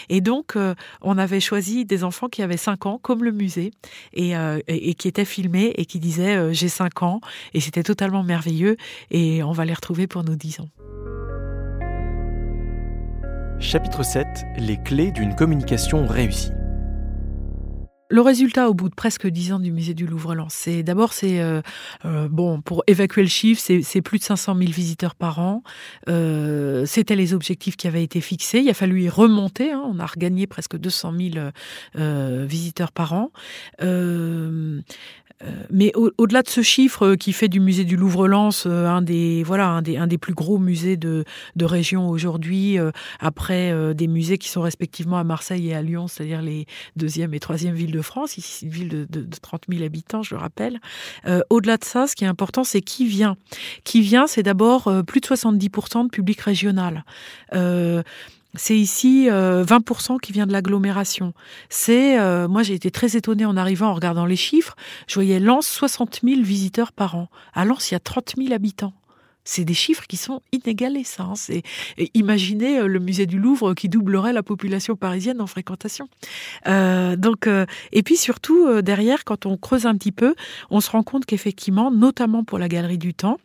Et 0.10 0.22
donc, 0.22 0.56
on 1.02 1.18
avait 1.18 1.35
choisi 1.40 1.86
des 1.86 2.04
enfants 2.04 2.28
qui 2.28 2.42
avaient 2.42 2.58
5 2.58 2.86
ans, 2.86 3.00
comme 3.02 3.24
le 3.24 3.32
musée. 3.32 3.72
Et 4.14 4.36
euh, 4.36 4.60
et, 4.68 4.94
qui 4.94 5.08
était 5.08 5.26
filmé 5.26 5.74
et 5.76 5.86
qui 5.86 6.00
disait 6.00 6.36
euh, 6.36 6.54
j'ai 6.54 6.70
5 6.70 7.04
ans 7.04 7.22
et 7.54 7.60
c'était 7.60 7.84
totalement 7.84 8.24
merveilleux 8.24 8.78
et 9.12 9.44
on 9.44 9.52
va 9.52 9.66
les 9.66 9.74
retrouver 9.74 10.08
pour 10.08 10.24
nos 10.24 10.36
10 10.36 10.62
ans. 10.62 10.70
Chapitre 13.60 14.04
7 14.04 14.26
Les 14.58 14.78
clés 14.78 15.12
d'une 15.12 15.36
communication 15.36 16.06
réussie. 16.06 16.52
Le 18.10 18.22
résultat 18.22 18.70
au 18.70 18.74
bout 18.74 18.90
de 18.90 18.94
presque 18.96 19.28
dix 19.28 19.52
ans 19.52 19.60
du 19.60 19.72
musée 19.72 19.96
du 19.96 20.06
Louvre-Lens, 20.06 20.54
c'est 20.54 20.84
d'abord 20.84 21.12
c'est 21.12 21.40
euh, 21.42 21.62
bon 22.30 22.62
pour 22.62 22.84
évacuer 22.86 23.24
le 23.24 23.28
chiffre, 23.28 23.60
c'est 23.60 24.02
plus 24.02 24.20
de 24.20 24.24
500 24.24 24.56
000 24.56 24.72
visiteurs 24.72 25.16
par 25.16 25.40
an. 25.40 25.64
C'était 26.08 27.16
les 27.16 27.34
objectifs 27.34 27.78
qui 27.78 27.88
avaient 27.88 28.04
été 28.04 28.22
fixés. 28.22 28.60
Il 28.60 28.70
a 28.70 28.74
fallu 28.74 29.04
y 29.04 29.10
remonter. 29.10 29.72
Hein. 29.72 29.84
On 29.86 30.00
a 30.00 30.06
regagné 30.06 30.46
presque 30.46 30.78
200 30.78 31.14
000 31.96 32.46
visiteurs 32.46 32.92
par 32.92 33.14
an. 33.14 33.32
Euh, 35.44 35.48
mais 35.70 35.92
au-delà 35.96 36.44
de 36.44 36.50
ce 36.50 36.62
chiffre 36.62 37.06
euh, 37.06 37.16
qui 37.18 37.34
fait 37.34 37.50
du 37.50 37.60
musée 37.60 37.84
du 37.84 37.98
Louvre-Lens 37.98 38.66
euh, 38.68 38.88
un 38.88 39.02
des 39.02 39.44
voilà 39.44 39.68
un 39.68 39.82
des, 39.82 39.98
un 39.98 40.08
des 40.08 40.18
plus 40.18 40.34
gros 40.34 40.60
musées 40.60 40.96
de, 40.96 41.26
de 41.58 41.66
région 41.66 42.10
aujourd'hui, 42.10 42.78
après 43.20 43.94
des 43.94 44.08
musées 44.08 44.38
qui 44.38 44.50
sont 44.50 44.62
respectivement 44.62 45.18
à 45.18 45.24
Marseille 45.24 45.70
et 45.70 45.76
à 45.76 45.82
Lyon, 45.82 46.08
c'est-à-dire 46.08 46.42
les 46.42 46.66
deuxième 46.96 47.34
et 47.34 47.40
troisième 47.40 47.76
villes 47.76 47.92
de 47.92 48.02
France. 48.02 48.38
Ici, 48.38 48.66
une 48.66 48.72
ville 48.72 48.90
de, 48.90 49.06
de, 49.06 49.28
30 49.42 49.64
000 49.70 49.84
habitants, 49.84 50.24
je 50.24 50.36
le 50.36 50.40
rappelle. 50.40 50.80
au-delà 51.50 51.78
de 51.78 51.84
ça, 51.84 52.08
ce 52.08 52.16
qui 52.16 52.24
est 52.24 52.28
important, 52.28 52.64
c'est 52.64 52.82
qui 52.82 53.06
vient. 53.06 53.38
Qui 53.84 54.02
vient, 54.02 54.28
c'est 54.28 54.44
d'abord 54.44 54.92
plus 55.06 55.22
de 55.22 55.28
70% 55.28 56.06
de 56.06 56.10
public 56.10 56.40
régional. 56.42 57.04
C'est 58.58 58.78
ici 58.78 59.28
20% 59.30 59.30
euh, 59.32 60.18
qui 60.22 60.32
vient 60.32 60.46
de 60.46 60.52
l'agglomération. 60.52 61.34
C'est, 61.70 62.20
euh, 62.20 62.48
moi 62.48 62.64
j'ai 62.64 62.74
été 62.74 62.92
très 62.92 63.16
étonnée 63.16 63.46
en 63.46 63.58
arrivant 63.58 63.88
en 63.88 63.94
regardant 63.94 64.26
les 64.26 64.36
chiffres. 64.36 64.76
Je 65.08 65.16
voyais 65.16 65.40
Lens 65.40 65.68
60 65.68 66.22
000 66.24 66.42
visiteurs 66.42 66.92
par 66.92 67.16
an. 67.16 67.30
À 67.54 67.66
Lens, 67.66 67.92
il 67.92 67.94
y 67.94 67.98
a 67.98 68.00
30 68.00 68.36
000 68.38 68.54
habitants. 68.54 68.94
C'est 69.48 69.64
des 69.64 69.76
chiffres 69.76 70.08
qui 70.08 70.18
sont 70.18 70.42
inégalés, 70.52 71.04
ça. 71.04 71.24
Hein. 71.24 71.36
C'est 71.36 71.62
imaginez 72.16 72.80
euh, 72.80 72.88
le 72.88 73.00
musée 73.00 73.28
du 73.28 73.38
Louvre 73.38 73.76
qui 73.76 73.90
doublerait 73.90 74.34
la 74.34 74.42
population 74.42 74.96
parisienne 74.96 75.40
en 75.40 75.48
fréquentation. 75.48 76.08
donc, 76.66 77.48
et 77.92 78.04
puis 78.04 78.18
surtout 78.18 78.82
derrière, 78.82 79.24
quand 79.24 79.46
on 79.46 79.58
creuse 79.58 79.86
un 79.86 79.96
petit 79.96 80.12
peu, 80.12 80.36
on 80.72 80.82
se 80.82 80.90
rend 80.90 81.04
compte 81.04 81.26
qu'effectivement, 81.26 81.92
notamment 81.92 82.44
pour 82.44 82.58
la 82.58 82.68
Galerie 82.68 82.98
du 82.98 83.14
Temps, 83.14 83.38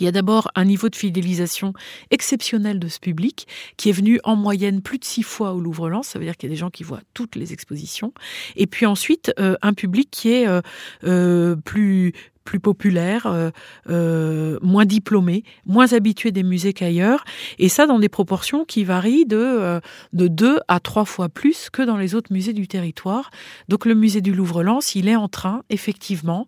il 0.00 0.04
y 0.04 0.08
a 0.08 0.12
d'abord 0.12 0.48
un 0.54 0.64
niveau 0.64 0.88
de 0.88 0.96
fidélisation 0.96 1.72
exceptionnel 2.10 2.78
de 2.78 2.88
ce 2.88 2.98
public 2.98 3.46
qui 3.76 3.88
est 3.88 3.92
venu 3.92 4.20
en 4.24 4.36
moyenne 4.36 4.82
plus 4.82 4.98
de 4.98 5.04
six 5.04 5.22
fois 5.22 5.52
au 5.52 5.60
Louvre-Lens. 5.60 6.08
Ça 6.08 6.18
veut 6.18 6.24
dire 6.24 6.36
qu'il 6.36 6.48
y 6.48 6.52
a 6.52 6.54
des 6.54 6.58
gens 6.58 6.70
qui 6.70 6.82
voient 6.82 7.02
toutes 7.14 7.36
les 7.36 7.52
expositions. 7.52 8.12
Et 8.56 8.66
puis 8.66 8.86
ensuite, 8.86 9.32
euh, 9.38 9.56
un 9.62 9.72
public 9.72 10.08
qui 10.10 10.32
est 10.32 10.46
euh, 10.46 10.60
euh, 11.04 11.56
plus 11.56 12.12
plus 12.44 12.60
populaire, 12.60 13.50
moins 13.88 14.84
diplômé, 14.84 15.42
moins 15.66 15.92
habitué 15.92 16.30
des 16.30 16.44
musées 16.44 16.72
qu'ailleurs, 16.72 17.24
et 17.58 17.68
ça 17.68 17.86
dans 17.88 17.98
des 17.98 18.08
proportions 18.08 18.64
qui 18.64 18.84
varient 18.84 19.26
de, 19.26 19.80
de 20.12 20.28
deux 20.28 20.60
à 20.68 20.78
trois 20.78 21.04
fois 21.04 21.28
plus 21.28 21.70
que 21.70 21.82
dans 21.82 21.96
les 21.96 22.14
autres 22.14 22.32
musées 22.32 22.52
du 22.52 22.68
territoire. 22.68 23.32
Donc 23.68 23.84
le 23.84 23.96
musée 23.96 24.20
du 24.20 24.32
Louvre-Lens, 24.32 24.94
il 24.94 25.08
est 25.08 25.16
en 25.16 25.26
train, 25.26 25.64
effectivement, 25.70 26.46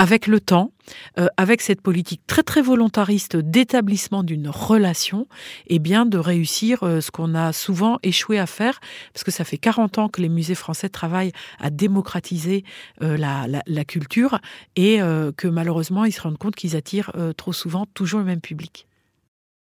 avec 0.00 0.26
le 0.26 0.40
temps, 0.40 0.72
euh, 1.18 1.26
avec 1.36 1.60
cette 1.60 1.82
politique 1.82 2.22
très 2.26 2.42
très 2.42 2.62
volontariste 2.62 3.36
d'établissement 3.36 4.22
d'une 4.22 4.48
relation, 4.48 5.26
et 5.66 5.74
eh 5.74 5.78
bien 5.78 6.06
de 6.06 6.16
réussir 6.16 6.84
euh, 6.84 7.02
ce 7.02 7.10
qu'on 7.10 7.34
a 7.34 7.52
souvent 7.52 7.98
échoué 8.02 8.38
à 8.38 8.46
faire, 8.46 8.80
parce 9.12 9.24
que 9.24 9.30
ça 9.30 9.44
fait 9.44 9.58
40 9.58 9.98
ans 9.98 10.08
que 10.08 10.22
les 10.22 10.30
musées 10.30 10.54
français 10.54 10.88
travaillent 10.88 11.32
à 11.58 11.68
démocratiser 11.68 12.64
euh, 13.02 13.18
la, 13.18 13.46
la, 13.66 13.84
culture, 13.84 14.38
et 14.74 15.00
que 15.36 15.48
malheureusement 15.48 16.06
ils 16.06 16.12
se 16.12 16.22
rendent 16.22 16.38
compte 16.38 16.56
qu'ils 16.56 16.76
attirent 16.76 17.12
trop 17.36 17.52
souvent 17.52 17.84
toujours 17.92 18.20
le 18.20 18.26
même 18.26 18.40
public. 18.40 18.86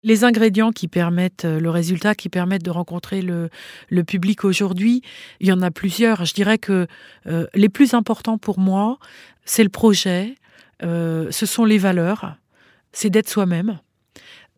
Les 0.05 0.25
ingrédients 0.25 0.73
qui 0.73 0.89
permettent 0.89 1.45
le 1.45 1.71
résultat, 1.71 2.15
qui 2.15 2.29
permettent 2.29 2.65
de 2.65 2.71
rencontrer 2.71 3.23
le, 3.23 3.51
public 4.05 4.45
aujourd'hui, 4.45 5.03
il 5.41 5.47
y 5.47 5.53
en 5.53 5.63
a 5.63 5.71
plusieurs. 5.71 6.25
Je 6.25 6.35
dirais 6.35 6.59
que 6.59 6.89
les 7.55 7.69
plus 7.69 7.95
importants 7.95 8.37
pour 8.37 8.59
moi, 8.59 8.99
c'est 9.45 9.63
le 9.63 9.69
projet, 9.69 10.35
euh, 10.83 11.31
ce 11.31 11.47
sont 11.47 11.65
les 11.65 11.79
valeurs, 11.79 12.37
c'est 12.93 13.11
d'être 13.11 13.29
soi-même. 13.29 13.79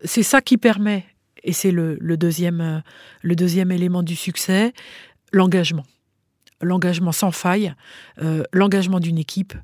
C'est 0.04 0.22
ça 0.22 0.40
qui 0.40 0.56
permet, 0.56 1.04
et 1.42 1.52
c'est 1.52 1.70
le, 1.70 1.98
deuxième, 2.16 2.60
euh, 2.60 2.78
le 3.22 3.36
deuxième 3.36 3.70
élément 3.70 4.02
du 4.02 4.16
succès, 4.16 4.72
l'engagement. 5.32 5.84
L'engagement 6.60 7.12
sans 7.12 7.30
faille, 7.30 7.74
euh, 8.22 8.44
l'engagement 8.52 9.00
d'une 9.00 9.18
équipe, 9.18 9.54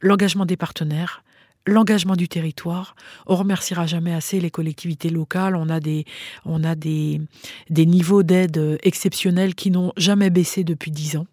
l'engagement 0.00 0.46
des 0.46 0.56
partenaires, 0.56 1.22
l'engagement 1.66 2.16
du 2.16 2.28
territoire. 2.28 2.94
On 3.26 3.36
remerciera 3.36 3.86
jamais 3.86 4.14
assez 4.14 4.40
les 4.40 4.50
collectivités 4.50 5.10
locales. 5.10 5.56
On 5.56 5.68
a 5.68 5.80
des, 5.80 6.04
on 6.44 6.64
a 6.64 6.74
des, 6.74 7.20
des 7.68 7.86
niveaux 7.86 8.22
d'aide 8.22 8.78
exceptionnels 8.82 9.54
qui 9.54 9.70
n'ont 9.70 9.92
jamais 9.96 10.30
baissé 10.30 10.64
depuis 10.64 10.90
dix 10.90 11.16
ans 11.16 11.26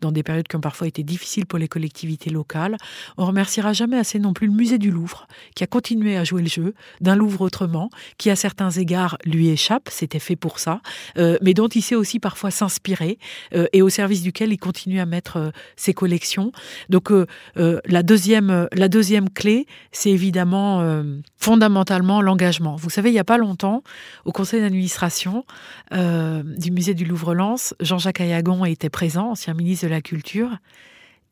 dans 0.00 0.12
des 0.12 0.22
périodes 0.22 0.48
qui 0.48 0.56
ont 0.56 0.60
parfois 0.60 0.86
été 0.86 1.02
difficiles 1.02 1.46
pour 1.46 1.58
les 1.58 1.68
collectivités 1.68 2.30
locales. 2.30 2.76
On 3.16 3.26
remerciera 3.26 3.72
jamais 3.72 3.96
assez 3.96 4.18
non 4.18 4.32
plus 4.32 4.46
le 4.46 4.52
musée 4.52 4.78
du 4.78 4.90
Louvre, 4.90 5.26
qui 5.54 5.64
a 5.64 5.66
continué 5.66 6.16
à 6.16 6.24
jouer 6.24 6.42
le 6.42 6.48
jeu 6.48 6.74
d'un 7.00 7.16
Louvre 7.16 7.42
autrement, 7.42 7.90
qui 8.18 8.30
à 8.30 8.36
certains 8.36 8.70
égards 8.70 9.16
lui 9.24 9.48
échappe, 9.48 9.88
c'était 9.90 10.18
fait 10.18 10.36
pour 10.36 10.58
ça, 10.58 10.80
euh, 11.18 11.38
mais 11.42 11.54
dont 11.54 11.68
il 11.68 11.82
sait 11.82 11.94
aussi 11.94 12.20
parfois 12.20 12.50
s'inspirer 12.50 13.18
euh, 13.54 13.66
et 13.72 13.82
au 13.82 13.88
service 13.88 14.22
duquel 14.22 14.52
il 14.52 14.58
continue 14.58 15.00
à 15.00 15.06
mettre 15.06 15.36
euh, 15.36 15.50
ses 15.76 15.94
collections. 15.94 16.52
Donc 16.88 17.10
la 17.56 18.02
deuxième, 18.02 18.68
la 18.72 18.88
deuxième 18.88 19.30
clé, 19.30 19.66
c'est 19.92 20.10
évidemment 20.10 21.02
fondamentalement 21.36 22.20
l'engagement. 22.22 22.76
Vous 22.76 22.90
savez, 22.90 23.10
il 23.10 23.12
n'y 23.12 23.18
a 23.18 23.24
pas 23.24 23.38
longtemps, 23.38 23.82
au 24.24 24.32
conseil 24.32 24.60
d'administration 24.60 25.44
du 25.92 26.70
musée 26.70 26.94
du 26.94 27.04
Louvre-Lens, 27.04 27.74
Jean-Jacques 27.80 28.20
Ayagon 28.20 28.64
était 28.64 28.90
présent, 28.90 29.34
ministre 29.54 29.86
de 29.86 29.90
la 29.90 30.02
Culture, 30.02 30.58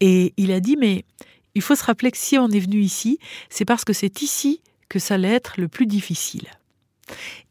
et 0.00 0.32
il 0.36 0.50
a 0.52 0.60
dit, 0.60 0.76
mais 0.76 1.04
il 1.54 1.62
faut 1.62 1.74
se 1.74 1.84
rappeler 1.84 2.10
que 2.10 2.18
si 2.18 2.38
on 2.38 2.48
est 2.48 2.60
venu 2.60 2.80
ici, 2.80 3.18
c'est 3.50 3.64
parce 3.64 3.84
que 3.84 3.92
c'est 3.92 4.22
ici 4.22 4.60
que 4.88 4.98
ça 4.98 5.14
allait 5.14 5.32
être 5.32 5.60
le 5.60 5.68
plus 5.68 5.86
difficile. 5.86 6.48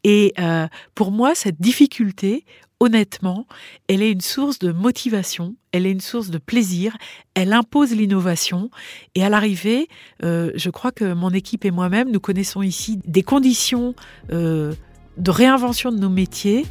Et 0.04 0.32
euh, 0.38 0.66
pour 0.94 1.12
moi, 1.12 1.34
cette 1.34 1.60
difficulté, 1.60 2.44
honnêtement, 2.80 3.46
elle 3.88 4.02
est 4.02 4.10
une 4.10 4.20
source 4.20 4.58
de 4.58 4.72
motivation, 4.72 5.54
elle 5.72 5.86
est 5.86 5.92
une 5.92 6.00
source 6.00 6.30
de 6.30 6.38
plaisir, 6.38 6.96
elle 7.34 7.52
impose 7.52 7.92
l'innovation. 7.92 8.70
Et 9.14 9.24
à 9.24 9.28
l'arrivée, 9.28 9.88
euh, 10.24 10.50
je 10.54 10.70
crois 10.70 10.92
que 10.92 11.12
mon 11.14 11.30
équipe 11.30 11.64
et 11.64 11.70
moi-même, 11.70 12.10
nous 12.10 12.20
connaissons 12.20 12.62
ici 12.62 12.98
des 13.06 13.22
conditions 13.22 13.94
euh, 14.32 14.74
de 15.16 15.30
réinvention 15.30 15.92
de 15.92 15.98
nos 15.98 16.10
métiers 16.10 16.64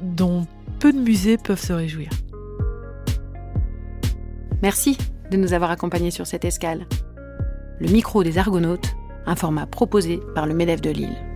dont 0.00 0.46
peu 0.78 0.92
de 0.92 0.98
musées 0.98 1.38
peuvent 1.38 1.62
se 1.62 1.72
réjouir. 1.72 2.10
Merci 4.62 4.96
de 5.30 5.36
nous 5.36 5.54
avoir 5.54 5.70
accompagnés 5.70 6.12
sur 6.12 6.26
cette 6.26 6.44
escale. 6.44 6.86
Le 7.80 7.90
micro 7.90 8.22
des 8.22 8.38
Argonautes, 8.38 8.94
un 9.26 9.34
format 9.34 9.66
proposé 9.66 10.20
par 10.34 10.46
le 10.46 10.54
MEDEF 10.54 10.80
de 10.80 10.90
Lille. 10.90 11.31